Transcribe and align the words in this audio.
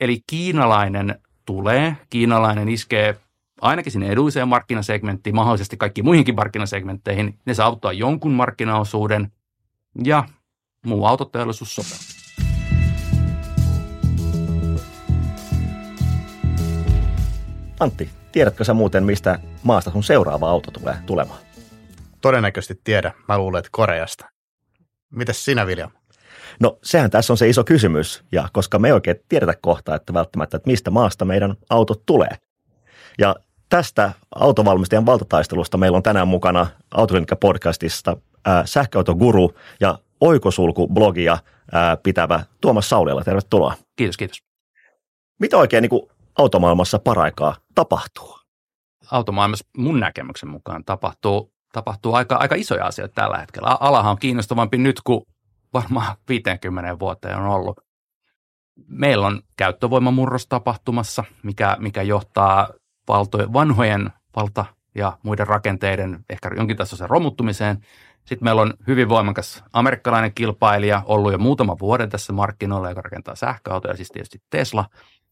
eli 0.00 0.22
kiinalainen 0.26 1.20
tulee, 1.44 1.96
kiinalainen 2.10 2.68
iskee 2.68 3.20
ainakin 3.60 3.92
sinne 3.92 4.08
edulliseen 4.08 4.48
markkinasegmenttiin, 4.48 5.34
mahdollisesti 5.34 5.76
kaikkiin 5.76 6.04
muihinkin 6.04 6.34
markkinasegmentteihin. 6.34 7.38
Ne 7.44 7.54
saavuttaa 7.54 7.92
jonkun 7.92 8.32
markkinaosuuden 8.32 9.32
ja 10.04 10.24
muu 10.86 11.06
autoteollisuus 11.06 11.74
sopeutuu. 11.74 12.18
Antti, 17.80 18.10
tiedätkö 18.32 18.64
sä 18.64 18.74
muuten, 18.74 19.04
mistä 19.04 19.38
maasta 19.62 19.90
sun 19.90 20.02
seuraava 20.02 20.50
auto 20.50 20.70
tulee 20.70 20.96
tulemaan? 21.06 21.40
Todennäköisesti 22.20 22.80
tiedä. 22.84 23.12
Mä 23.28 23.38
luulen, 23.38 23.58
että 23.58 23.68
Koreasta. 23.72 24.28
Mitäs 25.10 25.44
sinä, 25.44 25.64
William? 25.64 25.90
No 26.60 26.78
sehän 26.82 27.10
tässä 27.10 27.32
on 27.32 27.36
se 27.36 27.48
iso 27.48 27.64
kysymys, 27.64 28.24
ja 28.32 28.48
koska 28.52 28.78
me 28.78 28.88
ei 28.88 28.92
oikein 28.92 29.16
tiedetä 29.28 29.54
kohtaa, 29.60 29.94
että 29.94 30.14
välttämättä, 30.14 30.56
että 30.56 30.70
mistä 30.70 30.90
maasta 30.90 31.24
meidän 31.24 31.54
autot 31.70 32.06
tulee. 32.06 32.38
Ja 33.18 33.36
tästä 33.68 34.12
autovalmistajan 34.34 35.06
valtataistelusta 35.06 35.78
meillä 35.78 35.96
on 35.96 36.02
tänään 36.02 36.28
mukana 36.28 36.66
Autoklinikka-podcastista 36.94 38.16
äh, 38.48 38.62
sähköautoguru 38.64 39.54
ja 39.80 39.98
oikosulku-blogia 40.20 41.38
ää, 41.72 41.96
pitävä 41.96 42.42
Tuomas 42.60 42.88
Saulila. 42.88 43.24
Tervetuloa. 43.24 43.74
Kiitos, 43.96 44.16
kiitos. 44.16 44.42
Mitä 45.40 45.56
oikein 45.56 45.82
niin 45.82 45.90
kuin 45.90 46.02
automaailmassa 46.38 46.98
paraikaa 46.98 47.56
tapahtuu? 47.74 48.38
Automaailmassa 49.10 49.66
mun 49.76 50.00
näkemyksen 50.00 50.48
mukaan 50.48 50.84
tapahtuu, 50.84 51.52
tapahtuu 51.72 52.14
aika, 52.14 52.36
aika 52.36 52.54
isoja 52.54 52.86
asioita 52.86 53.14
tällä 53.14 53.38
hetkellä. 53.38 53.76
Alahan 53.80 54.10
on 54.10 54.18
kiinnostavampi 54.18 54.78
nyt 54.78 55.00
kuin 55.04 55.22
varmaan 55.74 56.16
50 56.28 56.98
vuoteen 56.98 57.38
on 57.38 57.46
ollut. 57.46 57.80
Meillä 58.86 59.26
on 59.26 59.42
käyttövoimamurros 59.56 60.46
tapahtumassa, 60.46 61.24
mikä, 61.42 61.76
mikä 61.80 62.02
johtaa 62.02 62.68
valtojen, 63.08 63.52
vanhojen 63.52 64.10
valta- 64.36 64.64
ja 64.94 65.18
muiden 65.22 65.46
rakenteiden 65.46 66.24
ehkä 66.30 66.50
jonkin 66.56 66.76
tasoisen 66.76 67.10
romuttumiseen. 67.10 67.78
Sitten 68.24 68.46
meillä 68.46 68.62
on 68.62 68.74
hyvin 68.86 69.08
voimakas 69.08 69.64
amerikkalainen 69.72 70.34
kilpailija 70.34 71.02
ollut 71.06 71.32
jo 71.32 71.38
muutama 71.38 71.76
vuoden 71.80 72.08
tässä 72.10 72.32
markkinoilla, 72.32 72.88
joka 72.88 73.00
rakentaa 73.00 73.34
sähköautoja, 73.34 73.96
siis 73.96 74.10
tietysti 74.10 74.42
Tesla. 74.50 74.84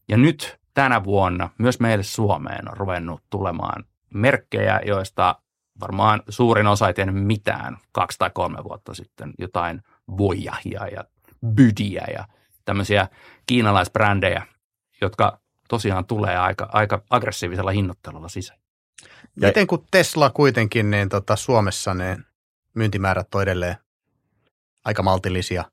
Ja 0.07 0.17
nyt 0.17 0.59
tänä 0.73 1.03
vuonna 1.03 1.49
myös 1.57 1.79
meille 1.79 2.03
Suomeen 2.03 2.71
on 2.71 2.77
ruvennut 2.77 3.23
tulemaan 3.29 3.83
merkkejä, 4.13 4.81
joista 4.85 5.35
varmaan 5.79 6.23
suurin 6.29 6.67
osa 6.67 6.87
ei 6.87 6.93
tiennyt 6.93 7.25
mitään 7.25 7.77
kaksi 7.91 8.17
tai 8.19 8.29
kolme 8.33 8.63
vuotta 8.63 8.93
sitten. 8.93 9.33
Jotain 9.39 9.81
Vojahia 10.17 10.87
ja 10.87 11.03
Bydiä 11.45 12.07
ja 12.13 12.27
tämmöisiä 12.65 13.07
kiinalaisbrändejä, 13.45 14.47
jotka 15.01 15.39
tosiaan 15.69 16.05
tulee 16.05 16.37
aika, 16.37 16.69
aika 16.71 17.03
aggressiivisella 17.09 17.71
hinnoittelulla 17.71 18.29
sisään. 18.29 18.59
Ja 19.41 19.47
Miten 19.47 19.67
kun 19.67 19.85
Tesla 19.91 20.29
kuitenkin 20.29 20.91
niin 20.91 21.09
tota, 21.09 21.35
Suomessa 21.35 21.93
ne 21.93 22.17
myyntimäärät 22.73 23.35
on 23.35 23.41
edelleen 23.41 23.75
aika 24.85 25.03
maltillisia, 25.03 25.65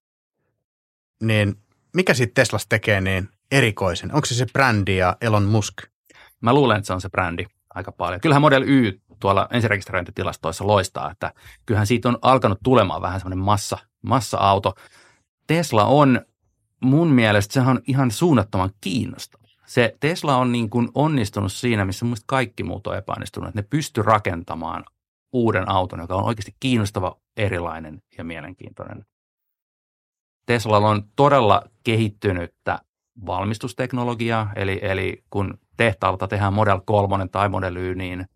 niin 1.23 1.57
mikä 1.95 2.15
siitä 2.15 2.33
Teslasta 2.35 2.69
tekee 2.69 3.01
niin 3.01 3.29
erikoisen? 3.51 4.15
Onko 4.15 4.27
se 4.27 4.35
se 4.35 4.47
brändi 4.53 4.97
ja 4.97 5.17
Elon 5.21 5.45
Musk? 5.45 5.75
Mä 6.41 6.53
luulen, 6.53 6.77
että 6.77 6.87
se 6.87 6.93
on 6.93 7.01
se 7.01 7.09
brändi 7.09 7.47
aika 7.75 7.93
paljon. 7.93 8.21
Kyllähän 8.21 8.43
Model 8.43 8.63
Y 8.63 9.01
tuolla 9.21 9.49
ensirekisteröintitilastoissa 9.51 10.67
loistaa, 10.67 11.11
että 11.11 11.33
kyllähän 11.67 11.87
siitä 11.87 12.09
on 12.09 12.19
alkanut 12.23 12.59
tulemaan 12.65 13.03
vähän 13.03 13.21
semmoinen 13.21 13.45
massa, 13.45 13.79
massa-auto. 14.03 14.75
Tesla 15.47 15.85
on 15.85 16.21
mun 16.81 17.09
mielestä, 17.09 17.55
sehän 17.55 17.77
on 17.77 17.83
ihan 17.87 18.11
suunnattoman 18.11 18.71
kiinnostava. 18.81 19.45
Se 19.67 19.97
Tesla 20.01 20.37
on 20.37 20.53
niin 20.53 20.71
kuin 20.71 20.89
onnistunut 20.95 21.53
siinä, 21.53 21.85
missä 21.85 22.05
muista 22.05 22.25
kaikki 22.27 22.63
muut 22.63 22.87
on 22.87 22.97
epäonnistunut, 22.97 23.49
että 23.49 23.61
ne 23.61 23.67
pysty 23.71 24.03
rakentamaan 24.03 24.85
uuden 25.33 25.69
auton, 25.69 26.01
joka 26.01 26.15
on 26.15 26.25
oikeasti 26.25 26.57
kiinnostava, 26.61 27.17
erilainen 27.37 28.03
ja 28.19 28.25
mielenkiintoinen. 28.25 29.05
Tesla 30.47 30.77
on 30.77 31.03
todella 31.17 31.63
kehittynyttä 31.85 32.79
valmistusteknologiaa, 33.27 34.53
eli, 34.57 34.79
eli 34.83 35.25
kun 35.31 35.59
tehtaalta 35.77 36.29
tehdään 36.29 36.53
Model 36.53 36.81
3 36.87 37.29
tai 37.29 37.49
Model 37.49 37.77
Y, 37.77 37.95
niin 37.95 38.27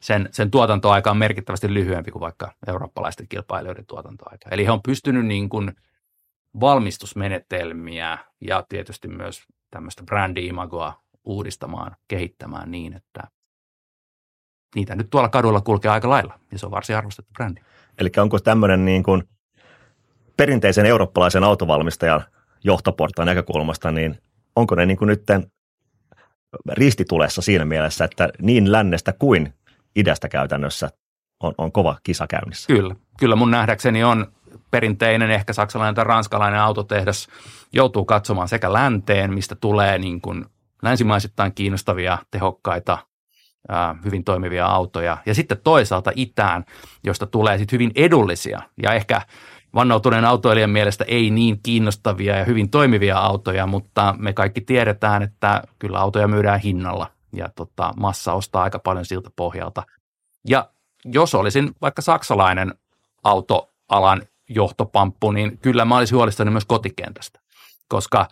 sen, 0.00 0.28
sen 0.32 0.50
tuotantoaika 0.50 1.10
on 1.10 1.16
merkittävästi 1.16 1.74
lyhyempi 1.74 2.10
kuin 2.10 2.20
vaikka 2.20 2.52
eurooppalaisten 2.66 3.28
kilpailijoiden 3.28 3.86
tuotantoaika. 3.86 4.48
Eli 4.50 4.66
he 4.66 4.70
on 4.70 4.82
pystynyt 4.82 5.26
niin 5.26 5.48
kuin 5.48 5.72
valmistusmenetelmiä 6.60 8.18
ja 8.40 8.64
tietysti 8.68 9.08
myös 9.08 9.42
tämmöistä 9.70 10.02
brändi-imagoa 10.02 10.92
uudistamaan, 11.24 11.96
kehittämään 12.08 12.70
niin, 12.70 12.96
että 12.96 13.22
niitä 14.74 14.94
nyt 14.94 15.10
tuolla 15.10 15.28
kadulla 15.28 15.60
kulkee 15.60 15.90
aika 15.90 16.08
lailla 16.08 16.40
ja 16.52 16.58
se 16.58 16.66
on 16.66 16.72
varsin 16.72 16.96
arvostettu 16.96 17.32
brändi. 17.32 17.60
Eli 17.98 18.10
onko 18.16 18.38
tämmöinen 18.38 18.84
niin 18.84 19.02
kuin 19.02 19.22
perinteisen 20.36 20.86
eurooppalaisen 20.86 21.44
autovalmistajan 21.44 22.24
johtoportaan 22.64 23.26
näkökulmasta, 23.26 23.90
niin 23.90 24.18
onko 24.56 24.74
ne 24.74 24.86
niin 24.86 24.96
kuin 24.96 25.08
nyt 25.08 25.22
ristitulessa 26.72 27.42
siinä 27.42 27.64
mielessä, 27.64 28.04
että 28.04 28.28
niin 28.42 28.72
lännestä 28.72 29.12
kuin 29.12 29.54
idästä 29.98 30.28
käytännössä 30.28 30.90
on, 31.42 31.54
on 31.58 31.72
kova 31.72 31.96
kisa 32.02 32.26
käynnissä? 32.26 32.66
Kyllä, 32.66 32.94
kyllä 33.18 33.36
mun 33.36 33.50
nähdäkseni 33.50 34.04
on 34.04 34.32
perinteinen, 34.70 35.30
ehkä 35.30 35.52
saksalainen 35.52 35.94
tai 35.94 36.04
ranskalainen 36.04 36.60
autotehdas 36.60 37.28
joutuu 37.72 38.04
katsomaan 38.04 38.48
sekä 38.48 38.72
länteen, 38.72 39.34
mistä 39.34 39.54
tulee 39.54 39.98
niin 39.98 40.20
kuin 40.20 40.44
länsimaisittain 40.82 41.54
kiinnostavia, 41.54 42.18
tehokkaita, 42.30 42.98
hyvin 44.04 44.24
toimivia 44.24 44.66
autoja, 44.66 45.18
ja 45.26 45.34
sitten 45.34 45.58
toisaalta 45.64 46.12
itään, 46.14 46.64
josta 47.04 47.26
tulee 47.26 47.58
sitten 47.58 47.74
hyvin 47.74 47.92
edullisia 47.94 48.62
ja 48.82 48.92
ehkä 48.92 49.22
vannoutuneen 49.74 50.24
autoilijan 50.24 50.70
mielestä 50.70 51.04
ei 51.08 51.30
niin 51.30 51.60
kiinnostavia 51.62 52.36
ja 52.36 52.44
hyvin 52.44 52.70
toimivia 52.70 53.18
autoja, 53.18 53.66
mutta 53.66 54.14
me 54.18 54.32
kaikki 54.32 54.60
tiedetään, 54.60 55.22
että 55.22 55.62
kyllä 55.78 55.98
autoja 55.98 56.28
myydään 56.28 56.60
hinnalla 56.60 57.10
ja 57.32 57.48
tota, 57.48 57.94
massa 57.96 58.32
ostaa 58.32 58.62
aika 58.62 58.78
paljon 58.78 59.04
siltä 59.04 59.30
pohjalta. 59.36 59.82
Ja 60.48 60.70
jos 61.04 61.34
olisin 61.34 61.74
vaikka 61.80 62.02
saksalainen 62.02 62.74
autoalan 63.24 64.22
johtopamppu, 64.48 65.30
niin 65.30 65.58
kyllä 65.58 65.84
mä 65.84 65.96
olisin 65.96 66.16
huolissani 66.16 66.50
myös 66.50 66.64
kotikentästä, 66.64 67.40
koska 67.88 68.28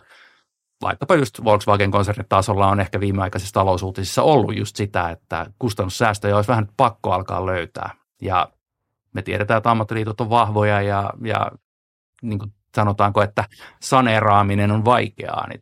vaikkapa 0.81 1.15
just 1.15 1.43
Volkswagen-konsernin 1.43 2.25
tasolla 2.29 2.67
on 2.67 2.79
ehkä 2.79 2.99
viimeaikaisissa 2.99 3.53
talousuutisissa 3.53 4.23
ollut 4.23 4.57
just 4.57 4.75
sitä, 4.75 5.09
että 5.09 5.45
kustannussäästöjä 5.59 6.35
olisi 6.35 6.47
vähän 6.47 6.67
pakko 6.77 7.11
alkaa 7.11 7.45
löytää. 7.45 7.89
Ja 8.21 8.51
me 9.13 9.21
tiedetään, 9.21 9.57
että 9.57 9.71
ammattiliitot 9.71 10.21
on 10.21 10.29
vahvoja 10.29 10.81
ja, 10.81 11.13
ja 11.23 11.51
niin 12.21 12.39
kuin 12.39 12.53
sanotaanko, 12.75 13.21
että 13.21 13.45
saneeraaminen 13.81 14.71
on 14.71 14.85
vaikeaa, 14.85 15.47
niin 15.47 15.61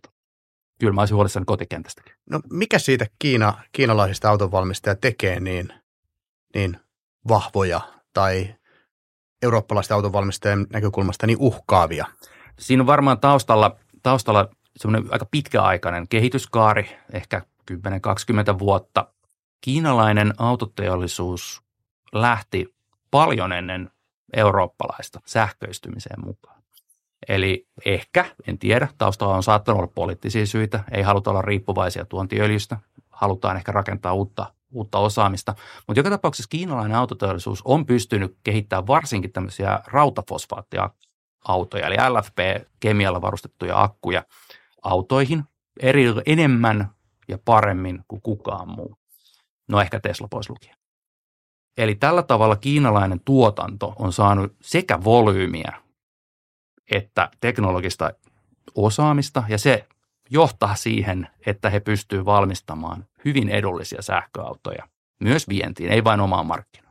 kyllä 0.79 0.93
mä 0.93 1.01
olisin 1.01 1.15
huolissani 1.15 1.45
kotikentästäkin. 1.45 2.14
No 2.29 2.39
mikä 2.51 2.79
siitä 2.79 3.07
Kiina, 3.19 3.53
kiinalaisista 3.71 4.29
autonvalmistajia 4.29 4.95
tekee 4.95 5.39
niin, 5.39 5.73
niin 6.55 6.77
vahvoja 7.27 7.81
tai 8.13 8.55
eurooppalaisten 9.41 9.95
autonvalmistajien 9.95 10.67
näkökulmasta 10.73 11.27
niin 11.27 11.37
uhkaavia? 11.39 12.05
Siinä 12.59 12.83
on 12.83 12.87
varmaan 12.87 13.19
taustalla, 13.19 13.75
taustalla 14.03 14.49
semmoinen 14.77 15.13
aika 15.13 15.25
pitkäaikainen 15.31 16.07
kehityskaari, 16.07 16.97
ehkä 17.13 17.41
10-20 17.71 18.59
vuotta. 18.59 19.07
Kiinalainen 19.61 20.33
autoteollisuus 20.37 21.61
lähti 22.13 22.75
paljon 23.11 23.51
ennen 23.51 23.91
eurooppalaista 24.33 25.21
sähköistymiseen 25.25 26.25
mukaan. 26.25 26.54
Eli 27.27 27.67
ehkä, 27.85 28.25
en 28.47 28.57
tiedä, 28.57 28.87
taustalla 28.97 29.35
on 29.35 29.43
saattanut 29.43 29.79
olla 29.79 29.91
poliittisia 29.95 30.45
syitä, 30.45 30.83
ei 30.91 31.03
haluta 31.03 31.29
olla 31.29 31.41
riippuvaisia 31.41 32.05
tuontiöljystä, 32.05 32.77
halutaan 33.09 33.57
ehkä 33.57 33.71
rakentaa 33.71 34.13
uutta, 34.13 34.53
uutta 34.71 34.99
osaamista. 34.99 35.55
Mutta 35.87 35.99
joka 35.99 36.09
tapauksessa 36.09 36.49
kiinalainen 36.49 36.97
autoteollisuus 36.97 37.61
on 37.65 37.85
pystynyt 37.85 38.37
kehittämään 38.43 38.87
varsinkin 38.87 39.31
tämmöisiä 39.31 39.79
rautafosfaattiautoja, 39.87 41.87
eli 41.87 41.95
LFP-kemialla 42.09 43.21
varustettuja 43.21 43.83
akkuja 43.83 44.23
autoihin 44.83 45.43
eri, 45.79 46.05
enemmän 46.25 46.89
ja 47.27 47.37
paremmin 47.45 48.03
kuin 48.07 48.21
kukaan 48.21 48.69
muu. 48.69 48.97
No 49.67 49.81
ehkä 49.81 49.99
Tesla 49.99 50.27
pois 50.27 50.49
lukien. 50.49 50.75
Eli 51.77 51.95
tällä 51.95 52.23
tavalla 52.23 52.55
kiinalainen 52.55 53.21
tuotanto 53.25 53.93
on 53.99 54.13
saanut 54.13 54.55
sekä 54.61 55.03
volyymiä 55.03 55.84
että 56.91 57.29
teknologista 57.39 58.11
osaamista 58.75 59.43
ja 59.47 59.57
se 59.57 59.85
johtaa 60.29 60.75
siihen, 60.75 61.27
että 61.45 61.69
he 61.69 61.79
pystyvät 61.79 62.25
valmistamaan 62.25 63.05
hyvin 63.25 63.49
edullisia 63.49 64.01
sähköautoja 64.01 64.83
myös 65.19 65.49
vientiin, 65.49 65.91
ei 65.91 66.03
vain 66.03 66.19
omaan 66.19 66.45
markkinaan. 66.45 66.85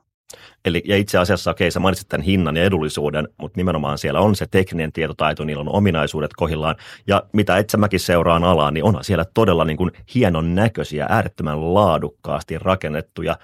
Eli, 0.65 0.83
ja 0.85 0.97
itse 0.97 1.19
asiassa, 1.19 1.51
okei, 1.51 1.71
sä 1.71 1.81
mainitsit 1.81 2.09
tämän 2.09 2.25
hinnan 2.25 2.57
ja 2.57 2.65
edullisuuden, 2.65 3.29
mutta 3.39 3.57
nimenomaan 3.57 3.99
siellä 3.99 4.21
on 4.21 4.37
se 4.37 4.47
tekninen 4.47 4.93
tietotaito, 4.93 5.45
niillä 5.45 5.61
on 5.61 5.75
ominaisuudet 5.75 6.31
kohillaan. 6.37 6.77
Ja 7.07 7.23
mitä 7.33 7.59
itse 7.59 7.77
mäkin 7.77 8.01
seuraan 8.01 8.45
alaa, 8.45 8.71
niin 8.71 8.85
onhan 8.85 9.05
siellä 9.05 9.25
todella 9.35 9.65
niin 9.65 9.77
kuin 9.77 9.91
hienon 10.15 10.55
näköisiä, 10.55 11.07
äärettömän 11.09 11.75
laadukkaasti 11.75 12.59
rakennettuja, 12.59 13.37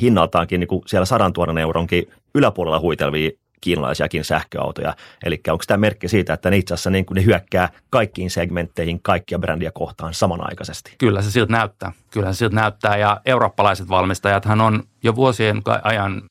hinnaltaankin 0.00 0.60
niin 0.60 0.68
kuin 0.68 0.82
siellä 0.86 1.04
sadan 1.04 1.58
euronkin 1.60 2.10
yläpuolella 2.34 2.80
huitelvia 2.80 3.30
kiinalaisiakin 3.64 4.24
sähköautoja. 4.24 4.94
Eli 5.24 5.40
onko 5.48 5.64
tämä 5.66 5.78
merkki 5.78 6.08
siitä, 6.08 6.32
että 6.32 6.50
ne 6.50 6.56
itse 6.56 6.74
asiassa 6.74 6.90
niin 6.90 7.06
kuin 7.06 7.16
ne 7.16 7.24
hyökkää 7.24 7.68
kaikkiin 7.90 8.30
segmentteihin, 8.30 9.02
kaikkia 9.02 9.38
brändiä 9.38 9.70
kohtaan 9.70 10.14
samanaikaisesti? 10.14 10.94
Kyllä 10.98 11.22
se 11.22 11.30
siltä 11.30 11.52
näyttää. 11.52 11.92
Kyllä 12.10 12.32
se 12.32 12.36
siltä 12.36 12.56
näyttää 12.56 12.96
ja 12.96 13.20
eurooppalaiset 13.26 13.88
valmistajathan 13.88 14.60
on 14.60 14.82
jo 15.02 15.16
vuosien 15.16 15.62
ajan 15.82 16.22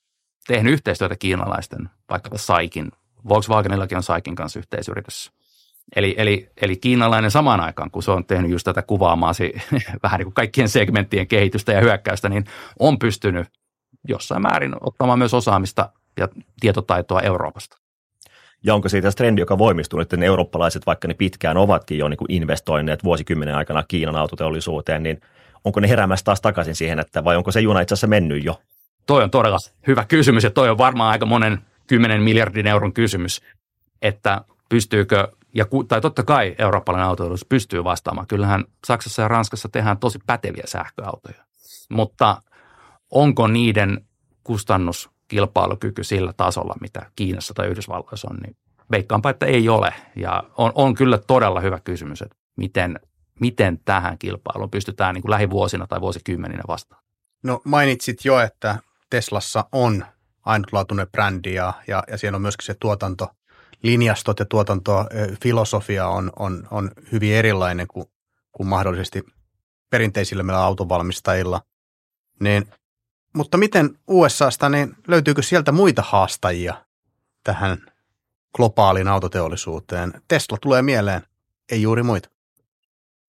tehnyt 0.47 0.73
yhteistyötä 0.73 1.15
kiinalaisten, 1.15 1.89
vaikkapa 2.09 2.37
Saikin. 2.37 2.91
Volkswagenillakin 3.29 3.97
on 3.97 4.03
Saikin 4.03 4.35
kanssa 4.35 4.59
yhteisyritys. 4.59 5.31
Eli, 5.95 6.15
eli, 6.17 6.49
eli 6.61 6.75
kiinalainen 6.75 7.31
samaan 7.31 7.59
aikaan, 7.59 7.91
kun 7.91 8.03
se 8.03 8.11
on 8.11 8.25
tehnyt 8.25 8.51
just 8.51 8.65
tätä 8.65 8.81
kuvaamaasi 8.81 9.53
vähän 10.03 10.17
niin 10.17 10.25
kuin 10.25 10.33
kaikkien 10.33 10.69
segmenttien 10.69 11.27
kehitystä 11.27 11.71
ja 11.71 11.81
hyökkäystä, 11.81 12.29
niin 12.29 12.45
on 12.79 12.99
pystynyt 12.99 13.47
jossain 14.07 14.41
määrin 14.41 14.75
ottamaan 14.81 15.19
myös 15.19 15.33
osaamista 15.33 15.89
ja 16.17 16.27
tietotaitoa 16.59 17.21
Euroopasta. 17.21 17.77
Ja 18.63 18.73
onko 18.75 18.89
siitä 18.89 19.11
trendi, 19.11 19.41
joka 19.41 19.57
voimistuu, 19.57 19.99
että 19.99 20.17
ne 20.17 20.25
eurooppalaiset, 20.25 20.85
vaikka 20.85 21.07
ne 21.07 21.13
pitkään 21.13 21.57
ovatkin 21.57 21.97
jo 21.97 22.07
niin 22.07 22.17
kuin 22.17 22.31
investoineet 22.31 23.03
vuosikymmenen 23.03 23.55
aikana 23.55 23.83
Kiinan 23.87 24.15
autoteollisuuteen, 24.15 25.03
niin 25.03 25.21
onko 25.63 25.79
ne 25.79 25.89
heräämässä 25.89 26.25
taas 26.25 26.41
takaisin 26.41 26.75
siihen, 26.75 26.99
että 26.99 27.23
vai 27.23 27.35
onko 27.35 27.51
se 27.51 27.59
juna 27.59 27.81
itse 27.81 27.93
asiassa 27.93 28.07
mennyt 28.07 28.43
jo? 28.43 28.61
Toi 29.05 29.23
on 29.23 29.31
todella 29.31 29.57
hyvä 29.87 30.05
kysymys 30.05 30.43
ja 30.43 30.49
toi 30.49 30.69
on 30.69 30.77
varmaan 30.77 31.11
aika 31.11 31.25
monen 31.25 31.59
10 31.87 32.21
miljardin 32.21 32.67
euron 32.67 32.93
kysymys, 32.93 33.41
että 34.01 34.41
pystyykö, 34.69 35.27
ja, 35.55 35.65
tai 35.87 36.01
totta 36.01 36.23
kai 36.23 36.55
eurooppalainen 36.57 37.07
autoteollisuus 37.07 37.49
pystyy 37.49 37.83
vastaamaan. 37.83 38.27
Kyllähän 38.27 38.65
Saksassa 38.87 39.21
ja 39.21 39.27
Ranskassa 39.27 39.69
tehdään 39.69 39.97
tosi 39.97 40.19
päteviä 40.25 40.63
sähköautoja, 40.65 41.43
mutta 41.89 42.41
onko 43.11 43.47
niiden 43.47 44.05
kustannus 44.43 45.12
kilpailukyky 45.33 46.03
sillä 46.03 46.33
tasolla, 46.33 46.75
mitä 46.81 47.11
Kiinassa 47.15 47.53
tai 47.53 47.67
Yhdysvalloissa 47.67 48.27
on, 48.31 48.37
niin 48.37 48.55
veikkaanpa, 48.91 49.29
että 49.29 49.45
ei 49.45 49.69
ole. 49.69 49.93
Ja 50.15 50.43
on, 50.57 50.71
on 50.75 50.95
kyllä 50.95 51.17
todella 51.17 51.59
hyvä 51.59 51.79
kysymys, 51.79 52.21
että 52.21 52.35
miten, 52.55 52.99
miten 53.39 53.79
tähän 53.85 54.17
kilpailuun 54.17 54.71
pystytään 54.71 55.15
niin 55.15 55.21
kuin 55.21 55.29
lähivuosina 55.31 55.87
tai 55.87 56.01
vuosikymmeninä 56.01 56.63
vastaan. 56.67 57.03
No 57.43 57.61
mainitsit 57.65 58.25
jo, 58.25 58.39
että 58.39 58.77
Teslassa 59.09 59.65
on 59.71 60.05
ainutlaatuinen 60.45 61.07
brändi 61.11 61.53
ja, 61.53 61.73
ja, 61.87 62.03
ja 62.07 62.17
siellä 62.17 62.35
on 62.35 62.41
myöskin 62.41 62.65
se 62.65 62.73
tuotanto, 62.79 63.27
linjastot 63.83 64.39
ja 64.39 64.45
tuotantofilosofia 64.45 66.07
on, 66.07 66.31
on, 66.39 66.67
on 66.71 66.91
hyvin 67.11 67.33
erilainen 67.33 67.87
kuin, 67.87 68.05
kuin 68.51 68.67
mahdollisesti 68.67 69.23
perinteisillä 69.89 70.43
meillä 70.43 70.63
autovalmistajilla. 70.63 71.61
Niin 72.39 72.67
mutta 73.33 73.57
miten 73.57 73.99
USAsta, 74.07 74.69
niin 74.69 74.95
löytyykö 75.07 75.41
sieltä 75.41 75.71
muita 75.71 76.03
haastajia 76.05 76.85
tähän 77.43 77.77
globaaliin 78.55 79.07
autoteollisuuteen? 79.07 80.13
Tesla 80.27 80.57
tulee 80.61 80.81
mieleen, 80.81 81.21
ei 81.71 81.81
juuri 81.81 82.03
muita. 82.03 82.29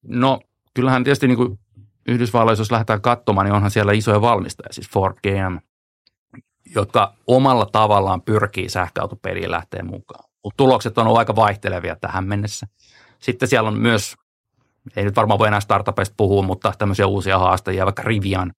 No 0.02 0.40
kyllähän 0.74 1.04
tietysti 1.04 1.28
niin 1.28 1.36
kuin 1.36 1.58
Yhdysvalloissa, 2.06 2.60
jos 2.60 2.72
lähdetään 2.72 3.00
katsomaan, 3.00 3.44
niin 3.44 3.54
onhan 3.54 3.70
siellä 3.70 3.92
isoja 3.92 4.20
valmistajia, 4.20 4.72
siis 4.72 4.90
Ford, 4.90 5.16
GM, 5.22 5.58
jotka 6.74 7.14
omalla 7.26 7.66
tavallaan 7.66 8.22
pyrkii 8.22 8.68
sähköautopeliin 8.68 9.50
lähteä 9.50 9.82
mukaan. 9.82 10.30
Mutta 10.44 10.56
tulokset 10.56 10.98
on 10.98 11.06
ollut 11.06 11.18
aika 11.18 11.36
vaihtelevia 11.36 11.96
tähän 11.96 12.24
mennessä. 12.24 12.66
Sitten 13.18 13.48
siellä 13.48 13.68
on 13.68 13.78
myös, 13.78 14.16
ei 14.96 15.04
nyt 15.04 15.16
varmaan 15.16 15.38
voi 15.38 15.48
enää 15.48 15.60
startupeista 15.60 16.14
puhua, 16.16 16.42
mutta 16.42 16.72
tämmöisiä 16.78 17.06
uusia 17.06 17.38
haastajia, 17.38 17.84
vaikka 17.84 18.02
Rivian, 18.02 18.52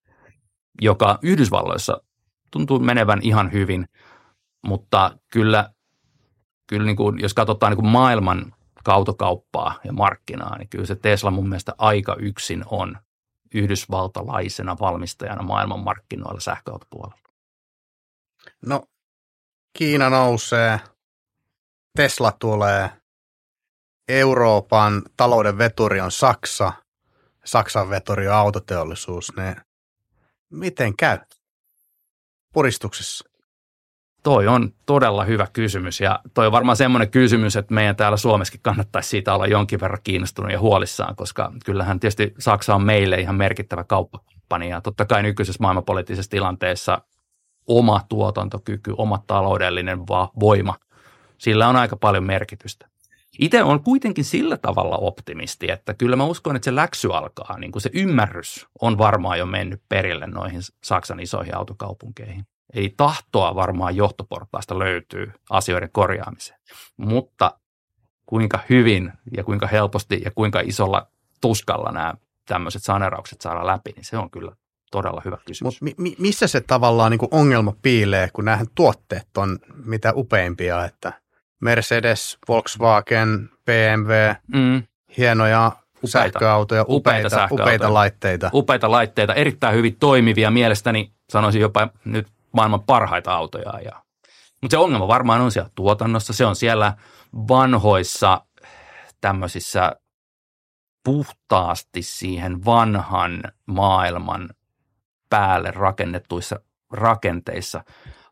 joka 0.81 1.19
Yhdysvalloissa 1.23 2.00
tuntuu 2.50 2.78
menevän 2.78 3.20
ihan 3.23 3.52
hyvin, 3.52 3.87
mutta 4.67 5.19
kyllä, 5.32 5.70
kyllä 6.67 6.87
niin 6.87 6.96
kuin, 6.96 7.20
jos 7.20 7.34
katsotaan 7.34 7.70
niin 7.70 7.81
kuin 7.81 7.93
maailman 7.93 8.52
autokauppaa 8.88 9.81
ja 9.84 9.93
markkinaa, 9.93 10.58
niin 10.58 10.69
kyllä 10.69 10.87
se 10.87 10.96
Tesla 10.96 11.31
mun 11.31 11.49
mielestä 11.49 11.75
aika 11.78 12.17
yksin 12.19 12.64
on 12.67 12.99
yhdysvaltalaisena 13.55 14.76
valmistajana 14.81 15.43
maailman 15.43 15.81
markkinoilla 15.81 16.40
sähköautopuolella. 16.40 17.20
No, 18.67 18.82
Kiina 19.78 20.11
nousee, 20.11 20.81
Tesla 21.96 22.32
tulee, 22.32 22.90
Euroopan 24.08 25.02
talouden 25.17 25.58
veturi 25.58 26.00
on 26.00 26.12
Saksa, 26.12 26.73
Saksan 27.44 27.90
veturi 27.90 28.28
on 28.28 28.34
autoteollisuus. 28.34 29.37
Ne 29.37 29.56
Miten 30.50 30.96
käy 30.96 31.19
puristuksessa? 32.52 33.31
Toi 34.22 34.46
on 34.46 34.72
todella 34.87 35.25
hyvä 35.25 35.46
kysymys 35.52 36.00
ja 36.00 36.20
toi 36.34 36.46
on 36.46 36.52
varmaan 36.52 36.76
semmoinen 36.76 37.10
kysymys, 37.10 37.56
että 37.56 37.75
meidän 37.75 37.96
täällä 37.96 38.16
Suomessakin 38.16 38.60
kannattaisi 38.62 39.08
siitä 39.08 39.34
olla 39.34 39.46
jonkin 39.46 39.81
verran 39.81 40.00
kiinnostunut 40.04 40.52
ja 40.52 40.60
huolissaan, 40.60 41.16
koska 41.16 41.52
kyllähän 41.64 42.00
tietysti 42.00 42.34
Saksa 42.38 42.75
on 42.75 42.82
meille 42.82 43.20
ihan 43.20 43.34
merkittävä 43.34 43.84
kauppakumppani 43.84 44.69
ja 44.69 44.81
totta 44.81 45.04
kai 45.04 45.22
nykyisessä 45.22 45.62
maailmanpoliittisessa 45.62 46.31
tilanteessa 46.31 47.02
oma 47.66 48.00
tuotantokyky, 48.08 48.94
oma 48.96 49.22
taloudellinen 49.26 50.06
voima, 50.40 50.75
sillä 51.38 51.69
on 51.69 51.76
aika 51.76 51.96
paljon 51.96 52.25
merkitystä. 52.25 52.88
Itse 53.38 53.62
on 53.62 53.83
kuitenkin 53.83 54.25
sillä 54.25 54.56
tavalla 54.56 54.97
optimisti, 54.97 55.71
että 55.71 55.94
kyllä 55.94 56.17
mä 56.17 56.25
uskon, 56.25 56.56
että 56.56 56.65
se 56.65 56.75
läksy 56.75 57.09
alkaa, 57.12 57.59
niin 57.59 57.73
kuin 57.73 57.83
se 57.83 57.91
ymmärrys 57.93 58.67
on 58.81 58.99
varmaan 58.99 59.38
jo 59.38 59.47
mennyt 59.47 59.83
perille 59.88 60.27
noihin 60.27 60.61
Saksan 60.85 61.21
isoihin 61.21 61.56
autokaupunkeihin. 61.56 62.47
Eli 62.75 62.94
tahtoa 62.97 63.55
varmaan 63.55 63.97
johtoportaasta 63.97 64.79
löytyy 64.79 65.33
asioiden 65.50 65.88
korjaamiseen. 65.93 66.61
Mutta 66.97 67.59
kuinka 68.27 68.59
hyvin 68.71 69.12
ja 69.37 69.44
kuinka 69.44 69.67
helposti 69.67 70.23
ja 70.25 70.31
kuinka 70.31 70.61
isolla 70.61 71.06
tuskalla 71.41 71.93
nämä 71.93 72.15
tämmöiset 72.49 72.83
saneraukset 72.83 73.41
saadaan 73.41 73.67
läpi, 73.67 73.93
niin 73.97 74.05
se 74.05 74.19
on 74.19 74.31
kyllä 74.31 74.53
todella 74.91 75.23
hyvä 75.25 75.38
kysymys. 75.47 75.83
Mutta 75.83 76.03
mi- 76.03 76.17
missä 76.19 76.47
se 76.47 76.61
tavallaan 76.61 77.11
niin 77.11 77.29
ongelma 77.31 77.75
piilee, 77.83 78.29
kun 78.33 78.44
nämä 78.44 78.65
tuotteet 78.75 79.37
on 79.37 79.59
mitä 79.85 80.12
upeimpia, 80.17 80.85
että– 80.85 81.12
Mercedes, 81.61 82.38
Volkswagen, 82.49 83.50
BMW, 83.64 84.12
mm. 84.55 84.82
hienoja 85.19 85.67
upeita. 85.67 86.06
sähköautoja, 86.06 86.82
upeita, 86.82 86.94
upeita, 86.97 87.29
sähköautoja. 87.29 87.64
upeita 87.64 87.94
laitteita. 87.94 88.50
Upeita 88.52 88.90
laitteita, 88.90 89.35
erittäin 89.35 89.75
hyvin 89.75 89.97
toimivia, 89.97 90.50
mielestäni 90.50 91.12
sanoisin 91.30 91.61
jopa 91.61 91.88
nyt 92.04 92.28
maailman 92.52 92.83
parhaita 92.83 93.33
autoja. 93.33 93.80
Ja, 93.85 94.02
mutta 94.62 94.75
se 94.75 94.78
ongelma 94.78 95.09
varmaan 95.09 95.40
on 95.40 95.52
siellä 95.52 95.71
tuotannossa, 95.75 96.33
se 96.33 96.47
on 96.47 96.57
siellä 96.57 96.92
vanhoissa 97.49 98.40
tämmöisissä 99.21 99.92
puhtaasti 101.04 102.02
siihen 102.02 102.64
vanhan 102.64 103.42
maailman 103.66 104.50
päälle 105.30 105.71
rakennettuissa 105.71 106.61
rakenteissa. 106.92 107.85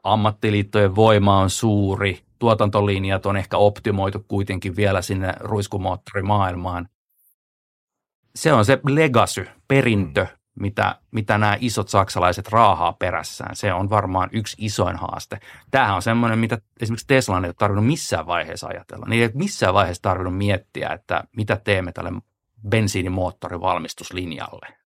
Ammattiliittojen 0.03 0.97
voima 0.97 1.39
on 1.39 1.51
suuri, 1.51 2.25
tuotantolinjat 2.45 3.27
on 3.27 3.37
ehkä 3.37 3.57
optimoitu 3.57 4.25
kuitenkin 4.29 4.77
vielä 4.77 5.03
sinne 5.03 5.33
ruiskumoottorimaailmaan. 5.41 6.89
Se 8.35 8.53
on 8.53 8.65
se 8.65 8.81
legacy, 8.89 9.47
perintö, 9.69 10.27
mitä, 10.61 10.99
mitä 11.11 11.39
nämä 11.39 11.57
isot 11.61 11.89
saksalaiset 11.89 12.49
raahaa 12.49 12.93
perässään. 12.93 13.57
Se 13.57 13.73
on 13.73 13.91
varmaan 13.91 14.31
yksi 14.33 14.57
isoin 14.61 14.97
haaste. 14.97 15.41
Tämähän 15.71 15.95
on 15.95 16.03
semmoinen, 16.03 16.39
mitä 16.39 16.59
esimerkiksi 16.81 17.07
Tesla 17.07 17.39
ei 17.39 17.45
ole 17.45 17.55
tarvinnut 17.59 17.87
missään 17.87 18.27
vaiheessa 18.27 18.67
ajatella. 18.67 19.07
Niin 19.09 19.23
ei 19.23 19.31
missään 19.35 19.75
vaiheessa 19.75 20.03
tarvinnut 20.03 20.37
miettiä, 20.37 20.89
että 20.89 21.25
mitä 21.37 21.61
teemme 21.65 21.93
tälle 21.93 22.13
bensiinimoottorivalmistuslinjalle. 22.69 24.84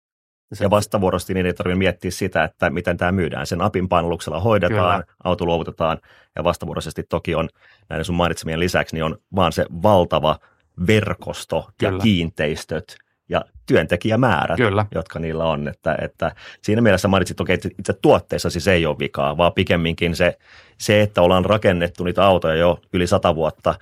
Se... 0.53 0.63
Ja 0.63 0.69
vastavuorosti 0.69 1.33
niin 1.33 1.45
ei 1.45 1.53
tarvitse 1.53 1.77
miettiä 1.77 2.11
sitä, 2.11 2.43
että 2.43 2.69
miten 2.69 2.97
tämä 2.97 3.11
myydään. 3.11 3.47
Sen 3.47 3.61
apin 3.61 3.89
painalluksella 3.89 4.39
hoidetaan, 4.39 5.03
Kyllä. 5.03 5.15
auto 5.23 5.45
luovutetaan 5.45 5.97
ja 6.35 6.43
vastavuoroisesti 6.43 7.03
toki 7.03 7.35
on 7.35 7.49
näiden 7.89 8.05
sun 8.05 8.15
mainitsemien 8.15 8.59
lisäksi 8.59 8.95
niin 8.95 9.03
on 9.03 9.17
vaan 9.35 9.51
se 9.51 9.65
valtava 9.83 10.39
verkosto 10.87 11.69
Kyllä. 11.77 11.93
ja 11.93 11.99
kiinteistöt 11.99 12.97
ja 13.29 13.45
työntekijämäärät, 13.65 14.57
Kyllä. 14.57 14.85
jotka 14.95 15.19
niillä 15.19 15.45
on. 15.45 15.67
Että, 15.67 15.97
että 16.01 16.35
siinä 16.61 16.81
mielessä 16.81 17.07
mainitsit, 17.07 17.41
että 17.41 17.53
okay, 17.53 17.71
itse 17.79 17.93
tuotteissa 17.93 18.49
siis 18.49 18.67
ei 18.67 18.85
ole 18.85 18.99
vikaa, 18.99 19.37
vaan 19.37 19.53
pikemminkin 19.53 20.15
se, 20.15 20.37
se, 20.77 21.01
että 21.01 21.21
ollaan 21.21 21.45
rakennettu 21.45 22.03
niitä 22.03 22.25
autoja 22.25 22.55
jo 22.55 22.79
yli 22.93 23.07
sata 23.07 23.35
vuotta, 23.35 23.75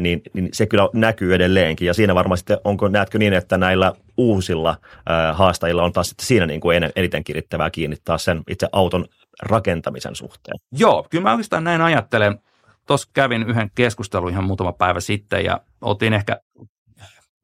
niin, 0.00 0.22
niin 0.32 0.48
se 0.52 0.66
kyllä 0.66 0.88
näkyy 0.92 1.34
edelleenkin. 1.34 1.86
Ja 1.86 1.94
siinä 1.94 2.14
varmaan 2.14 2.38
sitten, 2.38 2.58
onko, 2.64 2.88
näetkö 2.88 3.18
niin, 3.18 3.32
että 3.32 3.58
näillä 3.58 3.92
uusilla 4.16 4.76
ää, 5.06 5.32
haastajilla 5.32 5.82
on 5.82 5.92
taas 5.92 6.08
sitten 6.08 6.26
siinä 6.26 6.46
niin 6.46 6.60
kuin 6.60 6.82
eniten 6.96 7.24
kirittävää 7.24 7.70
kiinnittää 7.70 8.18
sen 8.18 8.42
itse 8.50 8.68
auton 8.72 9.04
rakentamisen 9.42 10.14
suhteen? 10.14 10.58
Joo, 10.72 11.06
kyllä 11.10 11.22
mä 11.22 11.30
oikeastaan 11.30 11.64
näin 11.64 11.80
ajattelen. 11.80 12.38
Tuossa 12.86 13.10
kävin 13.12 13.42
yhden 13.42 13.70
keskustelun 13.74 14.30
ihan 14.30 14.44
muutama 14.44 14.72
päivä 14.72 15.00
sitten 15.00 15.44
ja 15.44 15.60
oltiin 15.80 16.12
ehkä 16.12 16.40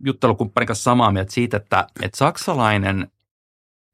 juttelukumppanin 0.04 0.66
kanssa 0.66 0.82
samaa 0.82 1.12
mieltä 1.12 1.32
siitä, 1.32 1.56
että, 1.56 1.86
että 2.02 2.18
saksalainen, 2.18 3.10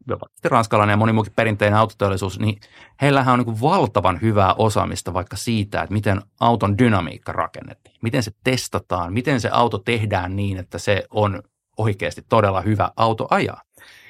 jopa 0.07 0.27
ranskalainen 0.45 0.93
ja 0.93 0.97
moni 0.97 1.13
muukin 1.13 1.33
perinteinen 1.37 1.79
autoteollisuus, 1.79 2.39
niin 2.39 2.61
heillähän 3.03 3.41
on 3.41 3.47
niin 3.47 3.61
valtavan 3.61 4.21
hyvää 4.21 4.55
osaamista 4.55 5.15
vaikka 5.15 5.37
siitä, 5.37 5.83
että 5.83 5.93
miten 5.93 6.23
auton 6.41 6.79
dynamiikka 6.79 7.33
rakennettiin, 7.33 7.97
miten 8.03 8.23
se 8.23 8.31
testataan, 8.45 9.13
miten 9.13 9.41
se 9.41 9.49
auto 9.53 9.79
tehdään 9.79 10.37
niin, 10.37 10.59
että 10.59 10.79
se 10.79 11.05
on 11.11 11.43
oikeasti 11.77 12.25
todella 12.29 12.61
hyvä 12.61 12.91
auto 12.97 13.27
ajaa. 13.31 13.63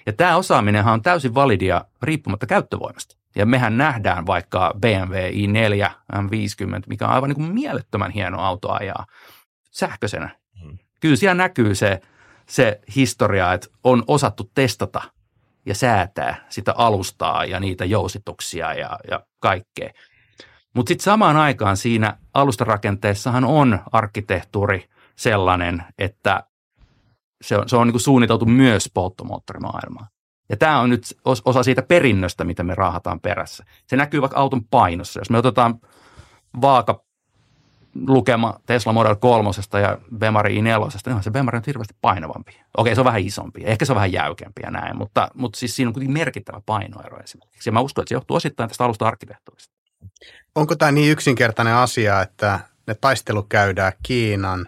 Ja 0.06 0.12
tämä 0.12 0.36
osaaminenhan 0.36 0.94
on 0.94 1.02
täysin 1.02 1.34
validia 1.34 1.84
riippumatta 2.02 2.46
käyttövoimasta. 2.46 3.16
Ja 3.36 3.46
mehän 3.46 3.78
nähdään 3.78 4.26
vaikka 4.26 4.74
BMW 4.80 5.14
i4 5.14 5.90
M50, 6.12 6.82
mikä 6.86 7.06
on 7.06 7.12
aivan 7.12 7.28
niin 7.28 7.36
kuin 7.36 7.54
mielettömän 7.54 8.10
hieno 8.10 8.40
auto 8.40 8.72
ajaa 8.72 9.06
sähköisenä. 9.70 10.36
Hmm. 10.62 10.78
Kyllä 11.00 11.16
siellä 11.16 11.34
näkyy 11.34 11.74
se, 11.74 12.00
se 12.48 12.80
historia, 12.96 13.52
että 13.52 13.68
on 13.84 14.04
osattu 14.06 14.50
testata 14.54 15.02
ja 15.66 15.74
säätää 15.74 16.46
sitä 16.48 16.74
alustaa 16.76 17.44
ja 17.44 17.60
niitä 17.60 17.84
jousituksia 17.84 18.74
ja, 18.74 18.98
ja 19.10 19.20
kaikkea. 19.40 19.90
Mutta 20.74 20.90
sitten 20.90 21.04
samaan 21.04 21.36
aikaan 21.36 21.76
siinä 21.76 22.18
alustarakenteessahan 22.34 23.44
on 23.44 23.78
arkkitehtuuri 23.92 24.88
sellainen, 25.16 25.84
että 25.98 26.44
se 27.42 27.56
on, 27.56 27.68
se 27.68 27.76
on 27.76 27.86
niin 27.86 27.92
kuin 27.92 28.00
suunniteltu 28.00 28.46
myös 28.46 28.90
polttomoottorimaailmaan. 28.94 30.06
Ja 30.48 30.56
tämä 30.56 30.80
on 30.80 30.90
nyt 30.90 31.02
osa 31.44 31.62
siitä 31.62 31.82
perinnöstä, 31.82 32.44
mitä 32.44 32.62
me 32.62 32.74
raahataan 32.74 33.20
perässä. 33.20 33.64
Se 33.86 33.96
näkyy 33.96 34.20
vaikka 34.20 34.38
auton 34.38 34.64
painossa. 34.64 35.20
Jos 35.20 35.30
me 35.30 35.38
otetaan 35.38 35.80
vaaka 36.60 37.04
lukema 38.06 38.60
Tesla 38.66 38.92
Model 38.92 39.16
3 39.16 39.50
ja 39.82 39.98
Bemari 40.18 40.60
i4, 40.60 40.62
niin 41.06 41.22
se 41.22 41.30
Bemari 41.30 41.56
on 41.56 41.62
hirveästi 41.66 41.94
painavampi. 42.00 42.60
Okei, 42.76 42.94
se 42.94 43.00
on 43.00 43.04
vähän 43.04 43.20
isompi. 43.20 43.60
Ehkä 43.64 43.84
se 43.84 43.92
on 43.92 43.96
vähän 43.96 44.12
jäykempi 44.12 44.62
ja 44.64 44.70
näin, 44.70 44.96
mutta, 44.96 45.28
mutta 45.34 45.58
siis 45.58 45.76
siinä 45.76 45.88
on 45.88 45.92
kuitenkin 45.92 46.18
merkittävä 46.18 46.60
painoero 46.66 47.20
esimerkiksi. 47.20 47.68
Ja 47.68 47.72
mä 47.72 47.80
uskon, 47.80 48.02
että 48.02 48.08
se 48.08 48.14
johtuu 48.14 48.36
osittain 48.36 48.68
tästä 48.68 48.84
alusta 48.84 49.06
arkkitehtuurista. 49.06 49.74
Onko 50.54 50.76
tämä 50.76 50.92
niin 50.92 51.12
yksinkertainen 51.12 51.74
asia, 51.74 52.22
että 52.22 52.60
ne 52.86 52.94
taistelu 52.94 53.42
käydään 53.42 53.92
Kiinan, 54.02 54.66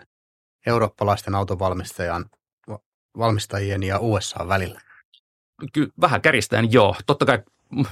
eurooppalaisten 0.66 1.34
autovalmistajan 1.34 2.24
valmistajien 3.18 3.82
ja 3.82 3.98
USA 3.98 4.48
välillä? 4.48 4.80
Kyllä 5.72 5.88
vähän 6.00 6.22
kärjistäen 6.22 6.72
joo. 6.72 6.96
Totta 7.06 7.26
kai 7.26 7.38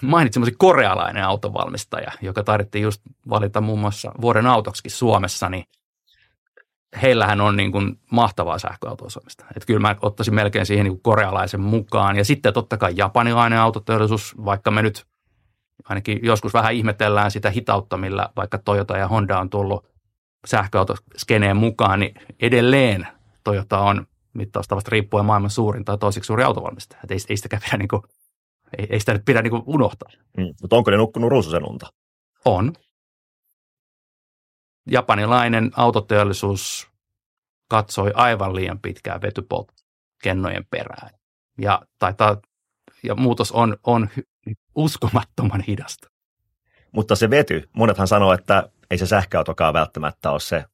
mainitsin 0.02 0.42
korealainen 0.58 1.24
autovalmistaja, 1.24 2.12
joka 2.20 2.42
taidettiin 2.42 2.82
just 2.82 3.02
valita 3.28 3.60
muun 3.60 3.78
muassa 3.78 4.12
vuoden 4.20 4.46
autoksikin 4.46 4.92
Suomessa, 4.92 5.48
niin 5.48 5.64
heillähän 7.02 7.40
on 7.40 7.56
niin 7.56 7.72
kuin 7.72 7.98
mahtavaa 8.10 8.58
sähköautoisoimista. 8.58 9.44
Että 9.56 9.66
kyllä 9.66 9.80
mä 9.80 9.96
ottaisin 10.02 10.34
melkein 10.34 10.66
siihen 10.66 10.84
niin 10.84 11.00
korealaisen 11.00 11.60
mukaan. 11.60 12.16
Ja 12.16 12.24
sitten 12.24 12.54
totta 12.54 12.76
kai 12.76 12.92
japanilainen 12.96 13.58
autoteollisuus, 13.58 14.34
vaikka 14.44 14.70
me 14.70 14.82
nyt 14.82 15.06
ainakin 15.88 16.18
joskus 16.22 16.54
vähän 16.54 16.74
ihmetellään 16.74 17.30
sitä 17.30 17.50
hitautta, 17.50 17.96
millä 17.96 18.28
vaikka 18.36 18.58
Toyota 18.58 18.96
ja 18.96 19.08
Honda 19.08 19.38
on 19.38 19.50
tullut 19.50 19.86
sähköautoskeneen 20.46 21.56
mukaan, 21.56 22.00
niin 22.00 22.14
edelleen 22.40 23.08
Toyota 23.44 23.78
on 23.78 24.06
mittaustavasta 24.32 24.90
riippuen 24.90 25.24
maailman 25.24 25.50
suurin 25.50 25.84
tai 25.84 25.98
toiseksi 25.98 26.26
suuri 26.26 26.42
autovalmistaja. 26.42 27.00
ei, 27.10 27.18
ei 27.28 27.36
sitäkään 27.36 27.62
pidä 27.64 27.76
niin 27.76 27.88
ei, 28.78 28.86
ei 28.90 29.00
sitä 29.00 29.12
nyt 29.12 29.24
pidä 29.24 29.42
niin 29.42 29.62
unohtaa. 29.66 30.08
Mm, 30.36 30.54
mutta 30.60 30.76
onko 30.76 30.90
ne 30.90 30.96
nukkunut 30.96 31.30
ruususen 31.30 31.70
unta? 31.70 31.86
On. 32.44 32.72
Japanilainen 34.86 35.70
autoteollisuus 35.76 36.90
katsoi 37.68 38.12
aivan 38.14 38.56
liian 38.56 38.78
pitkään 38.78 39.22
vetypoltkennojen 39.22 40.66
perään. 40.70 41.10
Ja, 41.58 41.82
taitaa, 41.98 42.36
ja 43.02 43.14
muutos 43.14 43.52
on, 43.52 43.76
on 43.86 44.08
uskomattoman 44.74 45.60
hidasta. 45.60 46.08
Mutta 46.92 47.16
se 47.16 47.30
vety, 47.30 47.68
monethan 47.72 48.08
sanoo, 48.08 48.32
että 48.32 48.70
ei 48.90 48.98
se 48.98 49.06
sähköautokaan 49.06 49.74
välttämättä 49.74 50.30
ole 50.30 50.40
se 50.40 50.64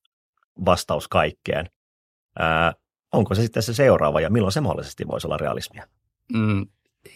vastaus 0.65 1.09
kaikkeen. 1.09 1.71
Ää, 2.39 2.73
onko 3.13 3.35
se 3.35 3.43
sitten 3.43 3.63
se 3.63 3.75
seuraava 3.75 4.21
ja 4.21 4.31
milloin 4.31 4.53
se 4.53 4.61
mahdollisesti 4.61 5.09
voisi 5.09 5.27
olla 5.27 5.37
realismia? 5.37 5.87
Mm, 6.33 6.67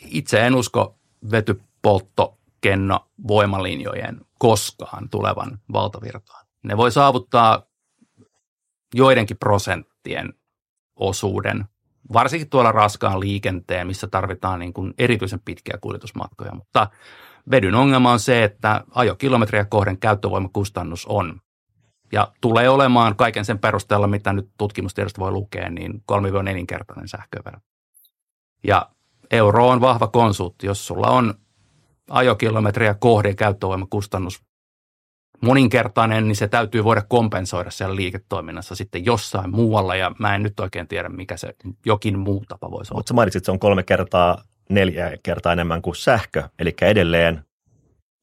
itse 0.07 0.47
en 0.47 0.55
usko 0.55 0.99
vetypolttokenno 1.31 3.09
voimalinjojen 3.29 4.21
koskaan 4.39 5.09
tulevan 5.09 5.59
valtavirtaan. 5.73 6.47
Ne 6.63 6.77
voi 6.77 6.93
saavuttaa 6.93 7.63
joidenkin 8.95 9.37
prosenttien 9.37 10.35
osuuden, 10.97 11.65
varsinkin 12.13 12.51
tuolla 12.51 12.73
raskaan 12.73 13.21
liikenteen, 13.21 13.87
missä 13.87 14.07
tarvitaan 14.07 14.61
niin 14.61 14.73
kuin 14.73 14.95
erityisen 14.99 15.41
pitkiä 15.41 15.79
kuljetusmatkoja, 15.81 16.55
mutta 16.55 16.91
vedyn 17.51 17.75
ongelma 17.75 18.13
on 18.13 18.21
se, 18.21 18.45
että 18.45 18.85
ajokilometriä 18.91 19.65
kohden 19.65 19.99
käyttövoimakustannus 19.99 21.07
on 21.07 21.41
ja 22.13 22.33
tulee 22.41 22.69
olemaan 22.69 23.17
kaiken 23.17 23.45
sen 23.45 23.59
perusteella, 23.59 24.07
mitä 24.07 24.33
nyt 24.33 24.51
tutkimustiedosta 24.59 25.21
voi 25.21 25.31
lukea, 25.31 25.71
niin 25.71 25.93
3-4-kertainen 26.13 27.09
sähkövero. 27.09 27.59
Ja 28.65 28.91
euro 29.31 29.69
on 29.69 29.81
vahva 29.81 30.07
konsultti. 30.07 30.67
Jos 30.67 30.87
sulla 30.87 31.07
on 31.07 31.35
ajokilometriä 32.11 32.95
kohden 32.95 33.37
käyttövoimakustannus 33.37 34.43
moninkertainen, 35.41 36.29
niin 36.29 36.37
se 36.37 36.49
täytyy 36.49 36.85
voida 36.85 37.03
kompensoida 37.03 37.71
siellä 37.71 37.97
liiketoiminnassa 37.97 38.75
sitten 38.75 39.05
jossain 39.05 39.51
muualla, 39.51 39.97
ja 39.97 40.13
mä 40.19 40.35
en 40.35 40.43
nyt 40.43 40.61
oikein 40.61 40.89
tiedä, 40.89 41.09
mikä 41.09 41.37
se 41.37 41.55
jokin 41.87 42.19
muu 42.19 42.45
tapa 42.49 42.71
voisi 42.71 42.93
olla. 42.93 42.99
Mutta 42.99 43.09
sä 43.09 43.15
mainitsit, 43.15 43.41
että 43.41 43.47
se 43.47 43.53
on 43.53 43.59
kolme 43.59 43.83
kertaa, 43.83 44.43
neljä 44.71 45.17
kertaa 45.23 45.53
enemmän 45.53 45.83
kuin 45.83 45.97
sähkö, 45.97 46.49
eli 46.59 46.75
edelleen 46.83 47.46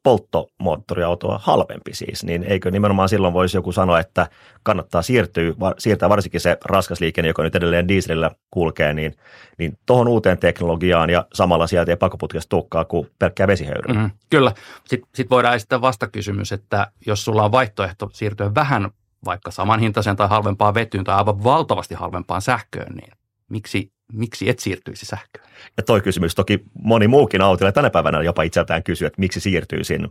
polttomoottoriautoa 0.03 1.39
halvempi 1.43 1.93
siis, 1.93 2.23
niin 2.23 2.43
eikö 2.43 2.71
nimenomaan 2.71 3.09
silloin 3.09 3.33
voisi 3.33 3.57
joku 3.57 3.71
sanoa, 3.71 3.99
että 3.99 4.27
kannattaa 4.63 5.01
siirtyä, 5.01 5.53
siirtää 5.77 6.09
varsinkin 6.09 6.41
se 6.41 6.57
raskas 6.65 6.99
liikenne, 6.99 7.27
joka 7.27 7.43
nyt 7.43 7.55
edelleen 7.55 7.87
dieselillä 7.87 8.31
kulkee, 8.51 8.93
niin, 8.93 9.15
niin 9.57 9.77
tuohon 9.85 10.07
uuteen 10.07 10.37
teknologiaan 10.37 11.09
ja 11.09 11.25
samalla 11.33 11.67
sieltä 11.67 11.91
ei 11.91 11.97
pakoputkesta 11.97 12.49
tukkaa 12.49 12.85
kuin 12.85 13.09
pelkkää 13.19 13.47
vesihöyryä. 13.47 13.93
Mm-hmm, 13.93 14.11
kyllä. 14.29 14.51
Sitten 14.85 15.09
sit 15.15 15.29
voidaan 15.29 15.55
esittää 15.55 15.81
vastakysymys, 15.81 16.51
että 16.51 16.91
jos 17.05 17.25
sulla 17.25 17.43
on 17.43 17.51
vaihtoehto 17.51 18.09
siirtyä 18.13 18.55
vähän 18.55 18.91
vaikka 19.25 19.51
samanhintaisen 19.51 20.15
tai 20.15 20.27
halvempaan 20.27 20.73
vetyyn 20.73 21.03
tai 21.03 21.15
aivan 21.15 21.43
valtavasti 21.43 21.95
halvempaan 21.95 22.41
sähköön, 22.41 22.95
niin 22.95 23.13
miksi 23.49 23.92
miksi 24.11 24.49
et 24.49 24.59
siirtyisi 24.59 25.05
sähköön? 25.05 25.47
Ja 25.77 25.83
toi 25.83 26.01
kysymys 26.01 26.35
toki 26.35 26.63
moni 26.73 27.07
muukin 27.07 27.41
autoilla 27.41 27.71
tänä 27.71 27.89
päivänä 27.89 28.21
jopa 28.21 28.43
itseltään 28.43 28.83
kysyy, 28.83 29.07
että 29.07 29.19
miksi 29.19 29.39
siirtyisin 29.39 30.09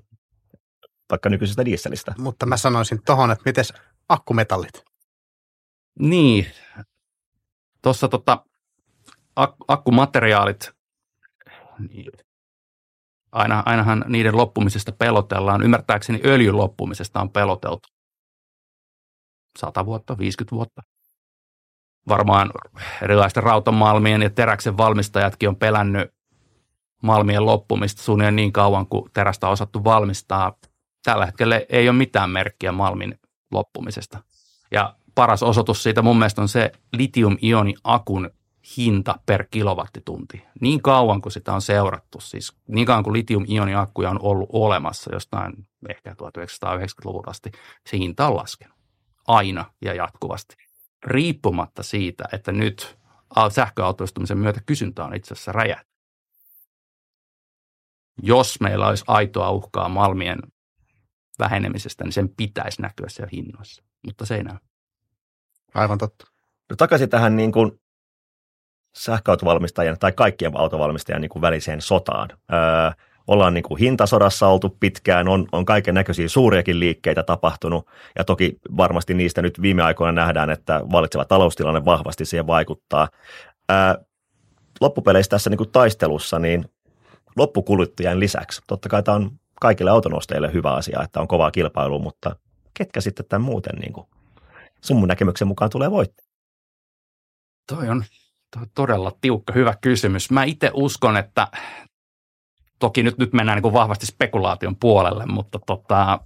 vaikka 1.11 1.29
nykyisestä 1.29 1.65
dieselistä. 1.65 2.15
Mutta 2.19 2.47
mä 2.47 2.57
sanoisin 2.57 3.03
tohon, 3.03 3.31
että 3.31 3.43
miten 3.47 3.65
akkumetallit? 4.09 4.85
Niin, 5.99 6.47
tuossa 7.83 8.09
tota, 8.09 8.45
ak- 9.41 9.65
akkumateriaalit, 9.69 10.71
niin, 11.89 12.13
aina, 13.33 13.63
ainahan 13.67 14.05
niiden 14.09 14.37
loppumisesta 14.37 14.93
pelotellaan. 14.93 15.63
Ymmärtääkseni 15.63 16.21
öljyn 16.25 16.57
loppumisesta 16.57 17.21
on 17.21 17.31
peloteltu 17.31 17.89
100 19.59 19.87
vuotta, 19.87 20.19
50 20.19 20.57
vuotta 20.57 20.83
varmaan 22.09 22.51
erilaisten 23.03 23.43
rautamalmien 23.43 24.23
ja 24.23 24.31
teräksen 24.31 24.77
valmistajatkin 24.77 25.49
on 25.49 25.57
pelännyt 25.57 26.15
malmien 27.03 27.47
loppumista 27.47 28.03
suunnilleen 28.03 28.37
niin 28.37 28.53
kauan 28.53 28.87
kuin 28.87 29.11
terästä 29.13 29.47
on 29.47 29.53
osattu 29.53 29.85
valmistaa. 29.85 30.57
Tällä 31.05 31.27
hetkellä 31.27 31.61
ei 31.69 31.89
ole 31.89 31.97
mitään 31.97 32.31
merkkiä 32.31 32.73
malmin 32.73 33.21
loppumisesta. 33.53 34.23
Ja 34.71 34.95
paras 35.15 35.43
osoitus 35.43 35.83
siitä 35.83 36.03
mun 36.03 36.19
mielestä 36.19 36.43
on 36.43 36.49
se 36.49 36.73
litium-ioni 36.93 37.75
akun 37.85 38.31
hinta 38.77 39.15
per 39.27 39.45
kilowattitunti. 39.51 40.45
Niin 40.61 40.83
kauan 40.83 41.23
kuin 41.23 41.33
sitä 41.33 41.53
on 41.53 41.63
seurattu, 41.63 42.21
siis 42.21 42.53
niin 42.69 42.87
kauan 42.87 43.03
kuin 43.03 43.15
litium-ioni 43.15 43.75
akkuja 43.75 44.11
on 44.11 44.19
ollut 44.23 44.49
olemassa 44.53 45.15
jostain 45.15 45.53
ehkä 45.89 46.11
1990-luvulta 46.13 47.31
asti, 47.31 47.53
se 47.91 47.99
hinta 47.99 48.27
on 48.27 48.37
laskenut 48.37 48.77
aina 49.29 49.65
ja 49.83 49.95
jatkuvasti 49.95 50.57
riippumatta 51.05 51.83
siitä, 51.83 52.25
että 52.33 52.53
nyt 52.53 52.99
sähköautoistumisen 53.51 54.39
myötä 54.39 54.61
kysyntä 54.67 55.05
on 55.05 55.15
itse 55.15 55.35
asiassa 55.35 55.53
räjähtänyt. 55.53 55.93
Jos 58.23 58.61
meillä 58.61 58.89
olisi 58.89 59.05
aitoa 59.07 59.51
uhkaa 59.51 59.89
malmien 59.89 60.39
vähenemisestä, 61.39 62.05
niin 62.05 62.13
sen 62.13 62.29
pitäisi 62.29 62.83
näkyä 62.83 63.09
siellä 63.09 63.31
hinnoissa, 63.33 63.83
mutta 64.07 64.27
se 64.27 64.37
ei 64.37 64.43
näy. 64.43 64.57
Aivan 65.75 65.99
totta. 65.99 66.27
No 66.71 66.77
takaisin 66.77 67.09
tähän 67.11 67.37
niin 67.37 67.53
kuin 67.53 67.81
sähköautovalmistajien 68.95 69.99
tai 69.99 70.13
kaikkien 70.13 70.57
autovalmistajien 70.57 71.21
niin 71.21 71.29
kuin 71.29 71.43
väliseen 71.43 71.81
sotaan. 71.81 72.29
Öö, 72.33 73.07
ollaan 73.27 73.55
niin 73.55 73.65
kuin 73.65 73.79
hintasodassa 73.79 74.49
oltu 74.49 74.77
pitkään, 74.81 75.29
on, 75.29 75.47
on 75.53 75.65
kaiken 75.65 75.95
näköisiä 75.95 76.29
suuriakin 76.29 76.81
liikkeitä 76.81 77.23
tapahtunut 77.23 77.87
ja 78.19 78.25
toki 78.25 78.59
varmasti 78.77 79.15
niistä 79.15 79.43
nyt 79.43 79.63
viime 79.63 79.83
aikoina 79.83 80.13
nähdään, 80.13 80.51
että 80.51 80.81
valitseva 80.93 81.25
taloustilanne 81.25 81.85
vahvasti 81.85 82.25
siihen 82.25 82.47
vaikuttaa. 82.47 83.09
Ää, 83.69 83.99
loppupeleissä 84.81 85.31
tässä 85.31 85.51
niin 85.51 85.59
kuin 85.59 85.71
taistelussa, 85.71 86.39
niin 86.39 86.65
loppukuluttajien 87.37 88.21
lisäksi, 88.21 88.63
totta 88.67 88.89
kai 88.89 89.03
tämä 89.03 89.15
on 89.15 89.31
kaikille 89.61 89.91
autonostajille 89.91 90.53
hyvä 90.53 90.73
asia, 90.73 91.03
että 91.03 91.21
on 91.21 91.29
kovaa 91.29 91.51
kilpailua, 91.51 91.99
mutta 91.99 92.37
ketkä 92.75 93.01
sitten 93.01 93.27
tämän 93.29 93.43
muuten 93.43 93.77
niin 93.77 93.93
kuin 93.93 94.07
sun 94.81 94.97
mun 94.97 95.09
näkemyksen 95.09 95.49
mukaan 95.49 95.71
tulee 95.71 95.91
voittaa? 95.91 96.27
Toi 97.69 97.89
on 97.89 98.05
todella 98.75 99.13
tiukka, 99.21 99.53
hyvä 99.53 99.75
kysymys. 99.81 100.31
Mä 100.31 100.45
itse 100.45 100.71
uskon, 100.75 101.17
että 101.17 101.49
toki 102.83 103.03
nyt, 103.03 103.19
nyt 103.19 103.33
mennään 103.33 103.57
niin 103.57 103.63
kuin 103.63 103.75
vahvasti 103.75 104.07
spekulaation 104.07 104.77
puolelle, 104.77 105.27
mutta 105.27 105.59
tota, 105.67 106.19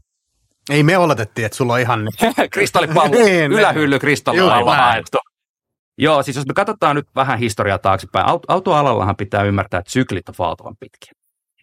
ei 0.71 0.83
me 0.83 0.99
oletettiin, 0.99 1.47
että 1.47 1.57
sulla 1.57 1.73
on 1.73 1.81
ihan... 1.81 2.09
kristallipallo, 2.53 3.15
niin, 3.25 3.53
ylähylly 3.53 3.99
kristallipallo. 3.99 4.73
Joo, 5.99 6.23
siis 6.23 6.37
jos 6.37 6.47
me 6.47 6.55
katsotaan 6.55 6.97
nyt 6.97 7.09
vähän 7.17 7.39
historiaa 7.39 7.79
taaksepäin, 7.79 8.27
autoalallahan 8.49 9.17
pitää 9.17 9.43
ymmärtää, 9.43 9.81
että 9.81 9.93
syklit 9.93 10.29
on 10.29 10.35
valtavan 10.39 10.77
pitkiä. 10.81 11.13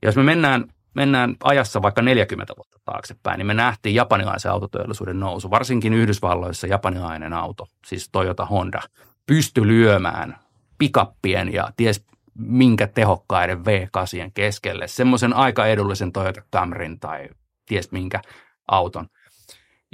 Jos 0.04 0.16
me 0.16 0.24
mennään, 0.24 0.66
mennään 0.96 1.36
ajassa 1.44 1.82
vaikka 1.82 2.02
40 2.02 2.54
vuotta 2.58 2.80
taaksepäin, 2.86 3.38
niin 3.38 3.48
me 3.48 3.54
nähtiin 3.54 3.96
japanilaisen 3.96 4.52
autoteollisuuden 4.52 5.20
nousu, 5.20 5.52
varsinkin 5.52 5.94
Yhdysvalloissa 5.94 6.68
japanilainen 6.68 7.34
auto, 7.34 7.68
siis 7.86 8.10
Toyota 8.12 8.46
Honda, 8.46 8.82
pysty 9.26 9.68
lyömään 9.68 10.38
pikappien 10.78 11.54
ja 11.54 11.70
ties 11.78 12.06
minkä 12.38 12.88
tehokkaiden 12.88 13.60
V8 13.60 14.32
keskelle, 14.34 14.88
semmoisen 14.88 15.34
aika 15.34 15.68
edullisen 15.68 16.12
Toyota 16.12 16.42
Camryn 16.56 17.00
tai 17.00 17.30
ties 17.66 17.92
minkä 17.92 18.22
auton. 18.68 19.08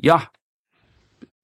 Ja 0.03 0.19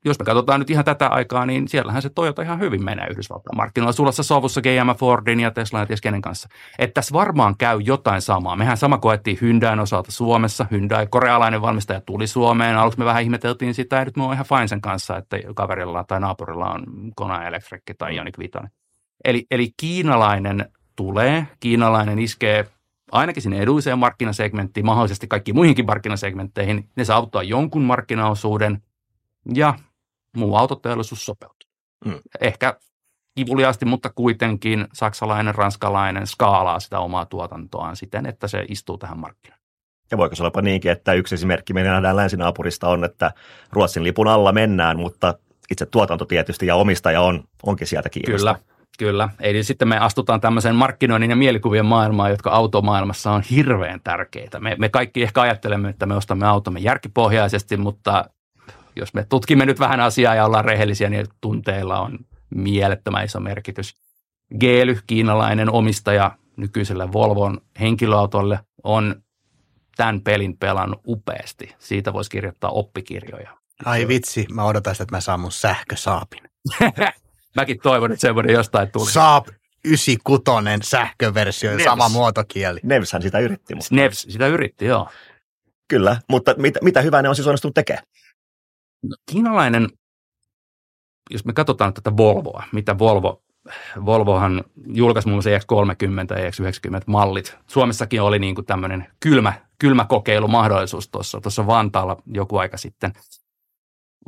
jos 0.06 0.20
me 0.20 0.26
katsotaan 0.26 0.60
nyt 0.60 0.70
ihan 0.70 0.86
tätä 0.86 1.08
aikaa, 1.08 1.46
niin 1.46 1.68
siellähän 1.68 2.02
se 2.02 2.10
Toyota 2.10 2.42
ihan 2.42 2.60
hyvin 2.60 2.84
menee 2.84 3.08
Yhdysvaltain 3.08 3.58
markkinoilla. 3.58 3.92
Sulassa 3.92 4.24
sovussa 4.24 4.62
GM 4.62 4.96
Fordin 4.98 5.40
ja 5.40 5.52
Tesla 5.52 5.80
ja 5.80 5.86
ties 5.86 6.02
kenen 6.02 6.22
kanssa. 6.22 6.50
Että 6.80 6.94
tässä 6.94 7.14
varmaan 7.14 7.58
käy 7.58 7.80
jotain 7.82 8.22
samaa. 8.22 8.56
Mehän 8.56 8.78
sama 8.78 8.98
koettiin 8.98 9.38
Hyundain 9.42 9.80
osalta 9.80 10.12
Suomessa. 10.12 10.66
Hyundai, 10.72 11.08
korealainen 11.08 11.62
valmistaja, 11.62 12.02
tuli 12.02 12.28
Suomeen. 12.28 12.78
Aluksi 12.78 13.00
me 13.00 13.06
vähän 13.06 13.24
ihmeteltiin 13.24 13.74
sitä, 13.74 13.96
ja 13.96 14.06
nyt 14.06 14.18
me 14.18 14.24
on 14.24 14.34
ihan 14.34 14.46
fine 14.46 14.68
sen 14.68 14.82
kanssa, 14.82 15.18
että 15.18 15.38
kaverilla 15.56 16.04
tai 16.04 16.20
naapurilla 16.20 16.72
on 16.72 16.84
Kona 17.16 17.48
Electric 17.48 17.82
tai 17.98 18.16
Ioniq 18.16 18.38
5. 18.38 18.52
Eli, 19.26 19.46
eli 19.52 19.70
kiinalainen 19.78 20.72
tulee, 20.96 21.48
kiinalainen 21.60 22.20
iskee 22.20 22.66
ainakin 23.12 23.44
sinne 23.44 23.60
edulliseen 23.60 24.00
markkinasegmenttiin, 24.00 24.86
mahdollisesti 24.86 25.28
kaikki 25.28 25.54
muihinkin 25.54 25.86
markkinasegmentteihin. 25.86 26.90
Ne 26.96 27.06
saavuttaa 27.06 27.44
jonkun 27.44 27.82
markkinaosuuden 27.82 28.82
ja 29.56 29.74
muu 30.38 30.56
autoteollisuus 30.56 31.26
sopeutuu. 31.26 31.70
Mm. 32.06 32.20
Ehkä 32.42 32.78
kivuliaasti, 33.36 33.86
mutta 33.86 34.10
kuitenkin 34.16 34.88
saksalainen, 34.94 35.56
ranskalainen 35.56 36.28
skaalaa 36.28 36.80
sitä 36.80 37.00
omaa 37.00 37.26
tuotantoaan 37.26 37.96
siten, 37.96 38.26
että 38.26 38.48
se 38.48 38.66
istuu 38.70 38.98
tähän 38.98 39.20
markkinaan. 39.20 39.62
Ja 40.12 40.18
voiko 40.18 40.36
se 40.36 40.44
olla 40.44 40.62
niinkin, 40.62 40.92
että 40.92 41.14
yksi 41.14 41.36
esimerkki 41.36 41.74
me 41.74 41.84
nähdään 41.84 42.16
länsinaapurista 42.16 42.90
on, 42.90 43.04
että 43.04 43.32
Ruotsin 43.72 44.04
lipun 44.04 44.28
alla 44.28 44.52
mennään, 44.52 44.98
mutta 44.98 45.34
itse 45.72 45.86
tuotanto 45.86 46.26
tietysti 46.26 46.66
ja 46.66 46.76
omistaja 46.76 47.22
on, 47.22 47.44
onkin 47.64 47.88
sieltä 47.88 48.10
kiinnostunut. 48.10 48.58
Kyllä, 48.58 48.75
Kyllä. 49.00 49.30
Eli 49.40 49.64
sitten 49.64 49.88
me 49.88 49.98
astutaan 49.98 50.42
tämmöiseen 50.42 50.76
markkinoinnin 50.76 51.30
ja 51.30 51.36
mielikuvien 51.36 51.86
maailmaan, 51.86 52.30
jotka 52.30 52.50
automaailmassa 52.50 53.32
on 53.32 53.42
hirveän 53.42 54.02
tärkeitä. 54.04 54.60
Me, 54.60 54.76
me 54.80 54.90
kaikki 54.90 55.24
ehkä 55.24 55.42
ajattelemme, 55.42 55.90
että 55.90 56.06
me 56.06 56.16
ostamme 56.16 56.48
automme 56.48 56.80
järkipohjaisesti, 56.80 57.78
mutta 57.78 58.26
jos 58.96 59.14
me 59.14 59.26
tutkimme 59.30 59.66
nyt 59.66 59.80
vähän 59.80 60.00
asiaa 60.00 60.36
ja 60.36 60.46
ollaan 60.46 60.66
rehellisiä, 60.66 61.10
niin 61.10 61.26
tunteilla 61.42 62.00
on 62.00 62.20
mielettömän 62.56 63.26
iso 63.26 63.40
merkitys. 63.40 63.94
Geely, 64.60 65.00
kiinalainen 65.08 65.72
omistaja 65.72 66.32
nykyiselle 66.58 67.14
Volvon 67.14 67.62
henkilöautolle, 67.80 68.60
on 68.84 69.16
tämän 69.98 70.22
pelin 70.22 70.58
pelannut 70.58 71.02
upeasti. 71.08 71.76
Siitä 71.80 72.14
voisi 72.14 72.30
kirjoittaa 72.30 72.70
oppikirjoja. 72.70 73.58
Ai 73.86 74.08
vitsi, 74.08 74.46
mä 74.52 74.66
odotan 74.66 74.96
sitä, 74.96 75.04
että 75.04 75.16
mä 75.16 75.22
saan 75.22 75.40
mun 75.40 75.52
sähkösaapin. 75.52 76.44
Mäkin 77.56 77.80
toivon, 77.84 78.12
että 78.12 78.22
semmoinen 78.22 78.54
jostain 78.54 78.92
tuli. 78.92 79.12
Saab 79.12 79.48
96 79.86 80.90
sähköversio, 80.90 81.72
Nevs. 81.72 81.84
sama 81.84 82.10
muotokieli. 82.10 82.80
Nevshän 82.84 83.22
sitä 83.22 83.40
yritti. 83.40 83.76
Mutta. 83.76 83.96
Nevs 83.96 84.22
sitä 84.22 84.48
yritti, 84.48 84.86
joo. 84.86 85.10
Kyllä, 85.88 86.18
mutta 86.30 86.56
mit, 86.58 86.76
mitä 86.82 87.02
hyvää 87.02 87.22
ne 87.22 87.30
on 87.30 87.36
siis 87.36 87.48
onnistunut 87.48 87.76
tekemään? 87.76 88.06
No, 89.04 89.16
kiinalainen, 89.32 89.90
jos 91.30 91.46
me 91.46 91.54
katsotaan 91.54 91.94
tätä 91.94 92.18
Volvoa, 92.18 92.64
mitä 92.72 93.00
Volvo, 93.00 93.44
Volvohan 94.06 94.64
julkaisi 94.88 95.28
muun 95.28 95.36
muassa 95.36 95.50
EX30 95.50 96.40
ja 96.40 96.50
EX90 96.50 97.04
mallit. 97.08 97.58
Suomessakin 97.68 98.22
oli 98.22 98.40
niin 98.40 98.56
kuin 98.56 98.66
tämmöinen 98.66 99.08
kylmä, 99.20 99.54
kylmä 99.80 100.06
kokeilumahdollisuus 100.06 101.10
tuossa, 101.10 101.42
tuossa 101.42 101.68
Vantaalla 101.68 102.18
joku 102.26 102.58
aika 102.58 102.78
sitten. 102.78 103.14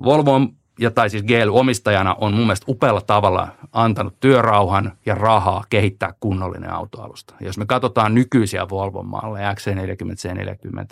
Volvo 0.04 0.34
on 0.34 0.50
ja 0.80 0.92
tai 0.92 1.10
siis 1.10 1.24
GL 1.24 1.50
omistajana 1.52 2.16
on 2.22 2.34
mun 2.34 2.46
mielestä 2.46 2.66
upealla 2.70 3.02
tavalla 3.02 3.48
antanut 3.72 4.20
työrauhan 4.20 4.92
ja 5.06 5.16
rahaa 5.16 5.64
kehittää 5.70 6.14
kunnollinen 6.20 6.74
autoalusta. 6.74 7.34
Jos 7.40 7.58
me 7.58 7.66
katsotaan 7.66 8.16
nykyisiä 8.16 8.70
Volvon 8.70 9.08
malleja, 9.08 9.54
XC40, 9.54 10.38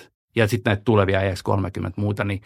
C40 0.01 0.09
ja 0.35 0.47
sitten 0.47 0.71
näitä 0.71 0.81
tulevia 0.85 1.21
EX30 1.21 1.91
muuta, 1.95 2.23
niin 2.23 2.41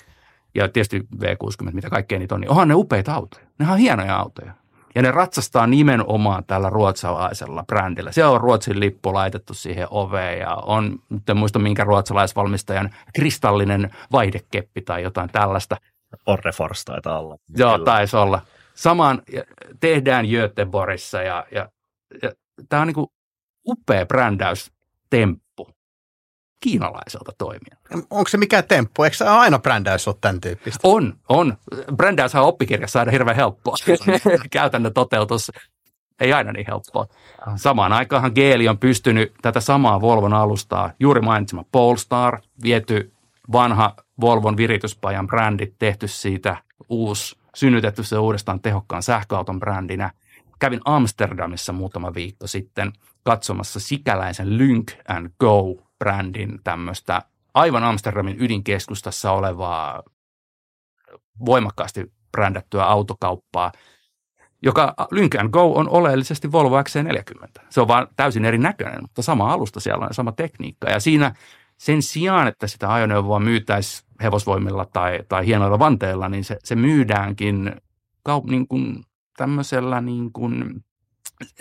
ja 0.56 0.70
tietysti 0.70 1.00
V60, 1.00 1.72
mitä 1.72 1.90
kaikkea 1.90 2.20
niitä 2.20 2.36
on, 2.36 2.42
niin 2.42 2.52
onhan 2.52 2.68
ne 2.68 2.74
upeita 2.74 3.14
autoja. 3.14 3.46
Ne 3.60 3.72
on 3.72 3.78
hienoja 3.78 4.16
autoja. 4.16 4.54
Ja 4.96 5.02
ne 5.02 5.12
ratsastaa 5.12 5.68
nimenomaan 5.68 6.44
tällä 6.46 6.70
ruotsalaisella 6.70 7.64
brändillä. 7.64 8.12
Se 8.12 8.26
on 8.26 8.42
Ruotsin 8.42 8.80
lippu 8.80 9.14
laitettu 9.14 9.54
siihen 9.54 9.88
oveen 9.90 10.40
ja 10.40 10.56
on, 10.56 11.00
nyt 11.10 11.30
en 11.30 11.38
muista 11.38 11.60
minkä 11.60 11.84
ruotsalaisvalmistajan 11.84 12.90
kristallinen 13.16 13.92
vaihdekeppi 14.12 14.82
tai 14.82 15.04
jotain 15.04 15.30
tällaista– 15.30 15.78
Orrefors 16.26 16.86
taitaa 16.86 17.20
olla. 17.20 17.38
Joo, 17.58 17.72
Kyllä. 17.74 17.86
taisi 17.86 18.18
olla. 18.18 18.42
Samaan 18.74 19.22
tehdään 19.80 20.26
Göteborgissa 20.26 21.22
ja, 21.22 21.46
ja, 21.52 21.70
ja 22.22 22.32
tämä 22.70 22.82
on 22.82 22.88
niin 22.88 22.96
kuin 22.96 23.08
upea 23.68 24.06
brändäystemppu 24.06 25.70
kiinalaiselta 26.60 27.32
toimia. 27.38 27.78
Onko 28.10 28.28
se 28.28 28.38
mikään 28.38 28.64
temppu? 28.68 29.04
Eikö 29.04 29.18
se 29.18 29.26
aina 29.26 29.60
brändäys 29.60 30.08
ole 30.08 30.16
tämän 30.22 30.42
tyyppistä? 30.42 30.80
On, 30.84 31.14
on. 31.30 31.58
Brändäyshän 31.96 32.44
on 32.44 32.50
oppikirjassa 32.50 33.00
aina 33.00 33.12
hirveän 33.12 33.36
helppoa. 33.36 33.76
Käytännön 34.52 34.94
toteutus 34.94 35.52
ei 36.20 36.34
aina 36.34 36.52
niin 36.52 36.66
helppoa. 36.68 37.08
Samaan 37.56 37.94
aikaan 37.94 38.32
Geeli 38.36 38.68
on 38.68 38.78
pystynyt 38.78 39.34
tätä 39.42 39.60
samaa 39.60 40.02
Volvon 40.02 40.34
alustaa, 40.34 40.92
juuri 41.00 41.22
mainitsema 41.22 41.66
Polestar, 41.72 42.42
viety 42.64 43.14
vanha 43.52 43.96
Volvon 44.22 44.58
virityspajan 44.58 45.28
brändit, 45.28 45.76
tehty 45.80 46.08
siitä 46.08 46.58
uusi, 46.90 47.38
synnytetty 47.56 48.04
se 48.04 48.18
uudestaan 48.18 48.62
tehokkaan 48.62 49.04
sähköauton 49.04 49.60
brändinä. 49.60 50.12
Kävin 50.60 50.82
Amsterdamissa 50.86 51.74
muutama 51.74 52.14
viikko 52.14 52.48
sitten 52.48 52.94
katsomassa 53.24 53.80
sikäläisen 53.80 54.58
Lynk 54.58 54.92
and 55.08 55.30
Go-brändin 55.40 56.60
tämmöistä 56.64 57.22
aivan 57.54 57.84
Amsterdamin 57.84 58.36
ydinkeskustassa 58.40 59.32
olevaa 59.32 60.04
voimakkaasti 61.46 62.12
brändättyä 62.32 62.86
autokauppaa, 62.86 63.72
joka 64.62 64.94
Lynk 65.12 65.36
Go 65.52 65.74
on 65.74 65.90
oleellisesti 65.90 66.52
Volvo 66.52 66.82
XC40. 66.82 67.62
Se 67.70 67.82
on 67.82 67.88
vaan 67.88 68.08
täysin 68.16 68.46
eri 68.46 68.58
näköinen, 68.58 69.02
mutta 69.02 69.22
sama 69.22 69.54
alusta 69.54 69.80
siellä 69.80 70.06
on 70.06 70.14
sama 70.14 70.32
tekniikka. 70.32 70.90
Ja 70.90 71.00
siinä 71.00 71.36
sen 71.78 72.02
sijaan, 72.02 72.48
että 72.48 72.68
sitä 72.68 72.94
ajoneuvoa 72.94 73.40
myytäisiin 73.40 74.09
hevosvoimilla 74.24 74.86
tai, 74.86 75.20
tai 75.30 75.46
hienoilla 75.46 75.80
vanteilla, 75.80 76.30
niin 76.30 76.44
se, 76.44 76.58
se 76.64 76.76
myydäänkin 76.76 77.72
kaup, 78.24 78.46
niin 78.46 78.68
kuin 78.68 79.04
tämmöisellä 79.38 80.02
niin 80.02 80.34
kuin, 80.34 80.84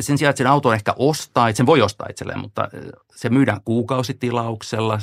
sen 0.01 0.19
sijaan, 0.19 0.31
että 0.31 0.39
sen 0.39 0.47
auton 0.47 0.75
ehkä 0.75 0.95
ostaa, 0.97 1.53
sen 1.53 1.67
voi 1.67 1.83
ostaa 1.83 2.07
itselleen, 2.11 2.39
mutta 2.41 2.69
se 3.17 3.29
myydään 3.29 3.61
kuukausitilauksella. 3.65 4.99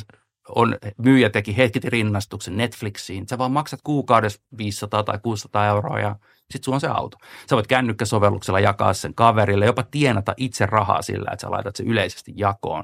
On, 0.49 0.77
myyjä 0.97 1.29
teki 1.29 1.57
hetki 1.57 1.89
rinnastuksen 1.89 2.57
Netflixiin. 2.57 3.27
Sä 3.27 3.37
vaan 3.37 3.51
maksat 3.51 3.79
kuukaudessa 3.83 4.41
500 4.57 5.03
tai 5.03 5.19
600 5.23 5.65
euroa 5.65 5.99
ja 5.99 6.15
sitten 6.51 6.63
sulla 6.63 6.75
on 6.75 6.81
se 6.81 6.87
auto. 6.87 7.17
Sä 7.49 7.55
voit 7.55 7.67
kännykkäsovelluksella 7.67 8.59
jakaa 8.59 8.93
sen 8.93 9.15
kaverille, 9.15 9.65
jopa 9.65 9.83
tienata 9.83 10.33
itse 10.37 10.65
rahaa 10.65 11.01
sillä, 11.01 11.31
että 11.33 11.41
sä 11.41 11.51
laitat 11.51 11.75
se 11.75 11.83
yleisesti 11.83 12.33
jakoon. 12.35 12.83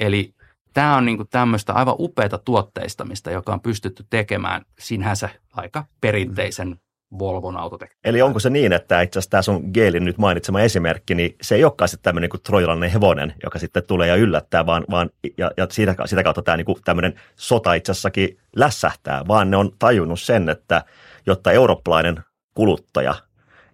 Eli 0.00 0.34
tämä 0.76 0.96
on 0.96 1.04
niin 1.04 1.16
kuin 1.16 1.28
tämmöistä 1.28 1.72
aivan 1.72 1.94
upeata 1.98 2.38
tuotteistamista, 2.38 3.30
joka 3.30 3.52
on 3.52 3.60
pystytty 3.60 4.04
tekemään 4.10 4.62
sinänsä 4.78 5.28
aika 5.52 5.84
perinteisen 6.00 6.76
Volvon 7.18 7.56
autotekniikkaa. 7.56 8.10
Eli 8.10 8.22
onko 8.22 8.38
se 8.38 8.50
niin, 8.50 8.72
että 8.72 9.00
itse 9.00 9.18
asiassa 9.18 9.30
tämä 9.30 9.42
sun 9.42 9.70
Geelin 9.74 10.04
nyt 10.04 10.18
mainitsema 10.18 10.60
esimerkki, 10.60 11.14
niin 11.14 11.36
se 11.42 11.54
ei 11.54 11.64
olekaan 11.64 11.88
sitten 11.88 12.04
tämmöinen 12.04 12.30
kuin 12.30 12.42
trojalainen 12.42 12.90
hevonen, 12.90 13.34
joka 13.44 13.58
sitten 13.58 13.82
tulee 13.86 14.08
ja 14.08 14.16
yllättää, 14.16 14.66
vaan, 14.66 14.84
vaan 14.90 15.10
ja, 15.38 15.50
ja 15.56 15.66
sitä, 15.70 15.94
sitä 16.04 16.22
kautta 16.22 16.42
tämä 16.42 16.56
niin 16.56 16.76
tämmöinen 16.84 17.20
sota 17.36 17.74
itse 17.74 17.92
asiassakin 17.92 18.38
lässähtää, 18.56 19.28
vaan 19.28 19.50
ne 19.50 19.56
on 19.56 19.72
tajunnut 19.78 20.20
sen, 20.20 20.48
että 20.48 20.84
jotta 21.26 21.52
eurooppalainen 21.52 22.20
kuluttaja, 22.54 23.14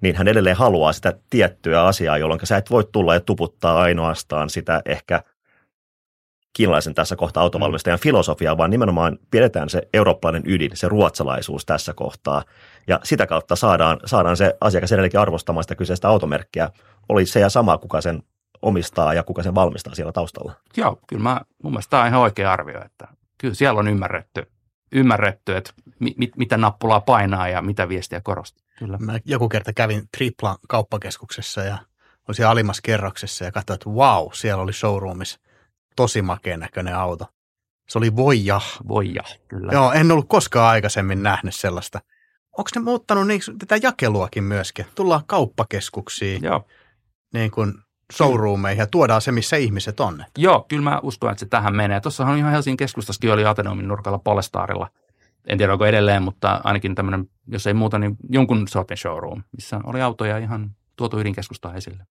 niin 0.01 0.17
hän 0.17 0.29
edelleen 0.29 0.57
haluaa 0.57 0.93
sitä 0.93 1.13
tiettyä 1.31 1.85
asiaa, 1.85 2.19
jolloin 2.19 2.41
sä 2.45 2.57
et 2.57 2.71
voi 2.71 2.85
tulla 2.93 3.15
ja 3.15 3.21
tuputtaa 3.21 3.81
ainoastaan 3.81 4.51
sitä 4.51 4.83
ehkä 4.85 5.23
kiinalaisen 6.53 6.95
tässä 6.95 7.17
kohtaa 7.17 7.43
autovalmistajan 7.43 7.99
filosofiaa, 7.99 8.57
vaan 8.57 8.71
nimenomaan 8.71 9.19
pidetään 9.31 9.69
se 9.69 9.89
eurooppalainen 9.95 10.43
ydin, 10.47 10.71
se 10.75 10.89
ruotsalaisuus 10.89 11.67
tässä 11.67 11.95
kohtaa. 11.95 12.43
Ja 12.87 13.01
sitä 13.05 13.27
kautta 13.27 13.57
saadaan, 13.57 14.01
saadaan 14.05 14.37
se 14.37 14.57
asiakas 14.61 14.93
edelleenkin 14.93 15.21
arvostamaan 15.21 15.65
sitä 15.65 15.75
kyseistä 15.75 16.09
automerkkiä. 16.09 16.71
Oli 17.09 17.27
se 17.27 17.41
ja 17.41 17.49
sama, 17.49 17.79
kuka 17.79 18.01
sen 18.01 18.23
omistaa 18.63 19.15
ja 19.15 19.23
kuka 19.23 19.43
sen 19.43 19.55
valmistaa 19.55 19.95
siellä 19.95 20.13
taustalla. 20.13 20.53
Joo, 20.77 20.99
kyllä 21.07 21.23
mä, 21.23 21.41
mun 21.63 21.73
mielestä 21.73 21.91
tämä 21.91 22.03
on 22.03 22.09
ihan 22.09 22.21
oikea 22.21 22.53
arvio, 22.53 22.85
että 22.85 23.09
kyllä 23.39 23.55
siellä 23.55 23.81
on 23.81 23.89
ymmärretty, 23.89 24.47
ymmärretty 24.93 25.57
että 25.57 25.73
mi, 25.99 26.15
mit, 26.17 26.37
mitä 26.37 26.57
nappulaa 26.57 27.01
painaa 27.01 27.49
ja 27.49 27.63
mitä 27.63 27.89
viestiä 27.89 28.21
korostaa. 28.21 28.67
Kyllä. 28.79 28.99
Mä 28.99 29.19
joku 29.25 29.49
kerta 29.49 29.73
kävin 29.73 30.03
Triplan 30.17 30.57
kauppakeskuksessa 30.69 31.61
ja 31.61 31.79
olin 32.29 32.35
siellä 32.37 32.51
alimmassa 32.51 32.83
kerroksessa 32.85 33.45
ja 33.45 33.53
katsoin, 33.53 33.75
että 33.75 33.91
wow, 33.91 34.29
siellä 34.33 34.63
oli 34.63 34.73
showroomissa 34.73 35.41
tosi 35.97 36.23
makeen 36.23 36.61
näköinen 36.61 36.97
auto. 36.97 37.27
Se 37.89 37.99
oli 37.99 38.17
Voija. 38.17 38.61
Voija, 38.89 39.23
kyllä. 39.49 39.73
Joo, 39.73 39.93
en 39.93 40.13
ollut 40.13 40.29
koskaan 40.29 40.71
aikaisemmin 40.71 41.23
nähnyt 41.23 41.55
sellaista. 41.55 42.01
Onko 42.59 42.71
ne 42.75 42.81
muuttanut 42.81 43.27
niin, 43.27 43.41
tätä 43.59 43.77
jakeluakin 43.83 44.45
myöskin? 44.45 44.87
Tullaan 44.95 45.23
kauppakeskuksiin, 45.27 46.45
Joo. 46.45 46.67
niin 47.35 47.51
kuin 47.51 47.75
showroomeihin 48.13 48.81
ja 48.81 48.87
tuodaan 48.87 49.21
se, 49.21 49.33
missä 49.33 49.57
ihmiset 49.57 50.01
on. 50.01 50.25
Joo, 50.39 50.67
kyllä 50.69 50.83
mä 50.83 51.01
uskon, 51.03 51.31
että 51.31 51.41
se 51.41 51.47
tähän 51.47 51.77
menee. 51.77 52.01
Tuossahan 52.01 52.39
ihan 52.39 52.53
Helsingin 52.53 52.77
keskustassakin 52.77 53.33
oli 53.33 53.45
Ateneumin 53.45 53.89
nurkalla 53.89 54.19
Polestarilla. 54.19 54.91
En 55.47 55.59
tiedä, 55.59 55.73
onko 55.73 55.87
edelleen, 55.87 56.23
mutta 56.23 56.61
ainakin 56.65 56.95
tämmöinen, 56.95 57.31
jos 57.47 57.67
ei 57.67 57.75
muuta, 57.75 57.99
niin 57.99 58.17
jonkun 58.31 58.69
sortin 58.69 58.97
showroom, 58.97 59.43
missä 59.53 59.81
oli 59.85 60.03
autoja 60.03 60.39
ihan 60.39 60.71
tuotu 60.97 61.21
ydinkeskustaa 61.21 61.75
esille. 61.75 62.07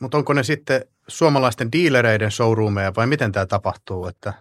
Mutta 0.00 0.18
onko 0.18 0.32
ne 0.32 0.42
sitten 0.42 0.84
suomalaisten 1.08 1.72
diilereiden 1.72 2.30
showroomeja 2.30 2.92
vai 2.96 3.06
miten 3.06 3.32
tämä 3.32 3.46
tapahtuu? 3.46 4.06
Että... 4.06 4.32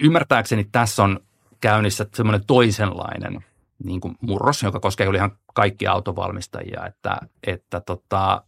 Ymmärtääkseni 0.00 0.64
tässä 0.72 1.02
on 1.02 1.20
käynnissä 1.60 2.06
semmoinen 2.14 2.46
toisenlainen 2.46 3.44
niin 3.84 4.00
kuin 4.00 4.14
murros, 4.20 4.62
joka 4.62 4.80
koskee 4.80 5.08
ihan 5.16 5.38
kaikkia 5.54 5.92
autovalmistajia, 5.92 6.86
että, 6.86 7.18
että 7.46 7.80
tota, 7.80 8.44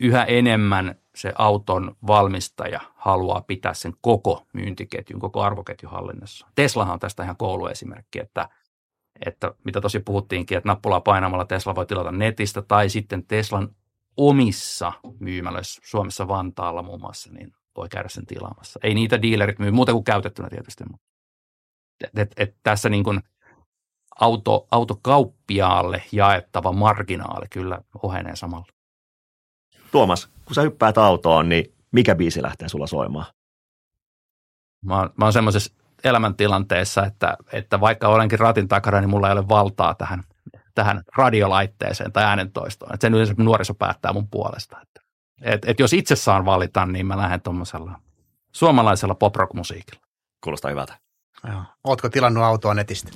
yhä 0.00 0.24
enemmän 0.24 0.94
se 1.14 1.32
auton 1.38 1.96
valmistaja 2.06 2.80
haluaa 2.94 3.40
pitää 3.40 3.74
sen 3.74 3.92
koko 4.00 4.46
myyntiketjun, 4.52 5.20
koko 5.20 5.42
arvoketjun 5.42 5.92
hallinnassa. 5.92 6.46
Teslahan 6.54 6.92
on 6.92 6.98
tästä 6.98 7.22
ihan 7.22 7.36
kouluesimerkki, 7.36 8.20
että, 8.20 8.48
että 9.26 9.54
mitä 9.64 9.80
tosi 9.80 10.00
puhuttiinkin, 10.00 10.58
että 10.58 10.68
nappulaa 10.68 11.00
painamalla 11.00 11.44
Tesla 11.44 11.74
voi 11.74 11.86
tilata 11.86 12.12
netistä 12.12 12.62
tai 12.62 12.88
sitten 12.88 13.24
Teslan 13.24 13.68
omissa 14.18 14.92
myymälöissä, 15.18 15.80
Suomessa 15.84 16.28
Vantaalla 16.28 16.82
muun 16.82 17.00
muassa, 17.00 17.32
niin 17.32 17.52
voi 17.76 17.88
käydä 17.88 18.08
sen 18.08 18.26
tilaamassa. 18.26 18.80
Ei 18.82 18.94
niitä 18.94 19.22
dealerit 19.22 19.58
myy, 19.58 19.70
muuta 19.70 19.92
kuin 19.92 20.04
käytettynä 20.04 20.48
tietysti. 20.50 20.84
Et, 22.04 22.18
et, 22.18 22.32
et 22.36 22.56
tässä 22.62 22.88
niin 22.88 23.04
kuin 23.04 23.20
auto, 24.20 24.68
autokauppiaalle 24.70 26.02
jaettava 26.12 26.72
marginaali 26.72 27.46
kyllä 27.50 27.80
ohenee 28.02 28.36
samalla. 28.36 28.66
Tuomas, 29.92 30.26
kun 30.44 30.54
sä 30.54 30.62
hyppäät 30.62 30.98
autoon, 30.98 31.48
niin 31.48 31.74
mikä 31.92 32.14
biisi 32.14 32.42
lähtee 32.42 32.68
sulla 32.68 32.86
soimaan? 32.86 33.26
Mä 34.84 34.98
oon, 34.98 35.10
mä 35.16 35.24
oon 35.24 35.32
semmoisessa 35.32 35.74
elämäntilanteessa, 36.04 37.06
että, 37.06 37.36
että 37.52 37.80
vaikka 37.80 38.08
olenkin 38.08 38.38
ratin 38.38 38.68
takana, 38.68 39.00
niin 39.00 39.10
mulla 39.10 39.28
ei 39.28 39.32
ole 39.32 39.48
valtaa 39.48 39.94
tähän, 39.94 40.24
tähän 40.78 41.02
radiolaitteeseen 41.16 42.12
tai 42.12 42.24
äänentoistoon. 42.24 42.94
Että 42.94 43.04
sen 43.04 43.14
yleensä 43.14 43.34
nuoriso 43.36 43.74
päättää 43.74 44.12
mun 44.12 44.28
puolesta. 44.28 44.80
Että, 44.82 45.00
et, 45.42 45.64
et 45.66 45.80
jos 45.80 45.92
itse 45.92 46.16
saan 46.16 46.44
valita, 46.44 46.86
niin 46.86 47.06
mä 47.06 47.16
lähden 47.16 47.40
tuommoisella 47.40 48.00
suomalaisella 48.52 49.14
pop-rock-musiikilla. 49.14 50.00
Kuulostaa 50.44 50.70
hyvältä. 50.70 50.98
Joo. 51.48 51.62
Ootko 51.84 52.08
tilannut 52.08 52.44
autoa 52.44 52.74
netistä? 52.74 53.10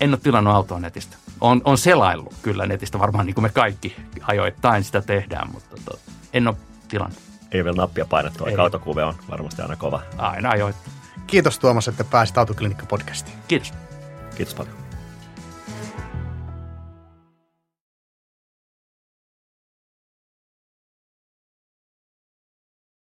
En 0.00 0.10
ole 0.10 0.18
tilannut 0.22 0.54
autoa 0.54 0.80
netistä. 0.80 1.16
On, 1.40 1.62
on 1.64 1.78
selaillut 1.78 2.34
kyllä 2.42 2.66
netistä, 2.66 2.98
varmaan 2.98 3.26
niin 3.26 3.34
kuin 3.34 3.42
me 3.42 3.48
kaikki 3.48 3.96
ajoittain 4.22 4.84
sitä 4.84 5.00
tehdään, 5.02 5.52
mutta 5.52 5.76
to, 5.84 5.98
en 6.32 6.48
ole 6.48 6.56
tilannut. 6.88 7.18
Ei 7.52 7.64
vielä 7.64 7.76
nappia 7.76 8.04
painettu, 8.04 8.44
aika 8.44 8.62
autokuve 8.62 9.04
on 9.04 9.14
varmasti 9.30 9.62
aina 9.62 9.76
kova. 9.76 10.02
Aina 10.18 10.50
ajoittain. 10.50 10.92
Kiitos 11.26 11.58
Tuomas, 11.58 11.88
että 11.88 12.04
pääsit 12.04 12.36
Autoklinikka-podcastiin. 12.36 13.36
Kiitos. 13.48 13.74
Kiitos 14.36 14.54
paljon. 14.54 14.87